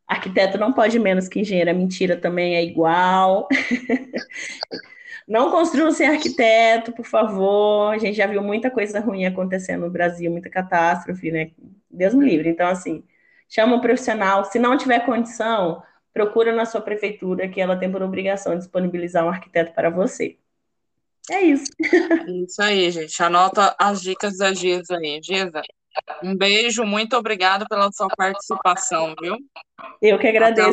Arquiteto 0.09 0.57
não 0.57 0.73
pode 0.73 0.97
menos 0.97 1.27
que 1.27 1.39
engenheiro, 1.39 1.69
a 1.69 1.73
mentira 1.73 2.17
também 2.17 2.55
é 2.55 2.63
igual. 2.63 3.47
não 5.27 5.51
construam 5.51 5.91
sem 5.91 6.07
arquiteto, 6.07 6.91
por 6.91 7.05
favor. 7.05 7.93
A 7.93 7.97
gente 7.99 8.17
já 8.17 8.25
viu 8.25 8.41
muita 8.41 8.71
coisa 8.71 8.99
ruim 8.99 9.27
acontecendo 9.27 9.81
no 9.81 9.91
Brasil, 9.91 10.31
muita 10.31 10.49
catástrofe, 10.49 11.31
né? 11.31 11.51
Deus 11.91 12.15
me 12.15 12.25
livre. 12.25 12.49
Então, 12.49 12.67
assim, 12.67 13.03
chama 13.47 13.75
um 13.75 13.81
profissional. 13.81 14.43
Se 14.45 14.57
não 14.57 14.75
tiver 14.75 15.05
condição, 15.05 15.83
procura 16.11 16.55
na 16.55 16.65
sua 16.65 16.81
prefeitura, 16.81 17.47
que 17.47 17.61
ela 17.61 17.77
tem 17.77 17.91
por 17.91 18.01
obrigação 18.01 18.57
disponibilizar 18.57 19.23
um 19.23 19.29
arquiteto 19.29 19.73
para 19.73 19.91
você. 19.91 20.37
É 21.29 21.41
isso. 21.41 21.71
Isso 22.27 22.61
aí, 22.63 22.89
gente. 22.89 23.21
Anota 23.21 23.75
as 23.79 24.01
dicas 24.01 24.37
da 24.37 24.51
Giza 24.51 24.97
aí. 24.97 25.21
Giza, 25.21 25.61
um 26.23 26.35
beijo, 26.35 26.83
muito 26.83 27.15
obrigada 27.15 27.65
pela 27.67 27.91
sua 27.91 28.07
participação, 28.09 29.15
viu? 29.21 29.37
Eu 30.01 30.19
que 30.19 30.27
agradeço. 30.27 30.69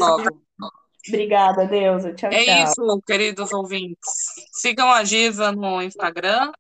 Obrigada, 1.09 1.67
Deus. 1.67 2.03
Tchau, 2.17 2.31
é 2.33 2.45
tchau. 2.45 2.65
Isso, 2.65 3.03
queridos 3.07 3.53
ouvintes. 3.53 4.11
Sigam 4.53 4.91
a 4.91 5.05
Giza 5.05 5.53
no 5.53 5.81
Instagram, 5.81 6.51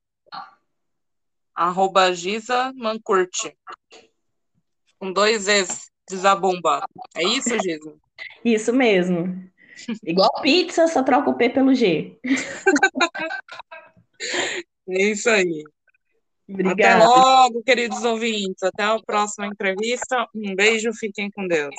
arroba 1.55 2.13
Giza 2.13 2.73
Mancurte. 2.77 3.57
Com 4.99 5.13
dois 5.13 5.49
Es 5.49 5.91
de 6.09 6.17
Zabumba. 6.17 6.87
É 7.17 7.25
isso, 7.25 7.59
Giza? 7.61 7.95
Isso 8.45 8.73
mesmo. 8.73 9.51
Igual 10.05 10.31
pizza, 10.41 10.87
só 10.87 11.03
troca 11.03 11.31
o 11.31 11.35
P 11.35 11.51
pelo 11.51 11.75
G. 11.75 12.19
é 14.89 15.03
isso 15.03 15.29
aí. 15.29 15.65
Obrigada. 16.49 17.05
Até 17.05 17.07
logo, 17.07 17.63
queridos 17.63 18.05
ouvintes. 18.05 18.63
Até 18.63 18.85
a 18.85 18.99
próxima 19.05 19.47
entrevista. 19.47 20.29
Um 20.35 20.55
beijo, 20.55 20.93
fiquem 20.95 21.31
com 21.31 21.47
Deus. 21.47 21.75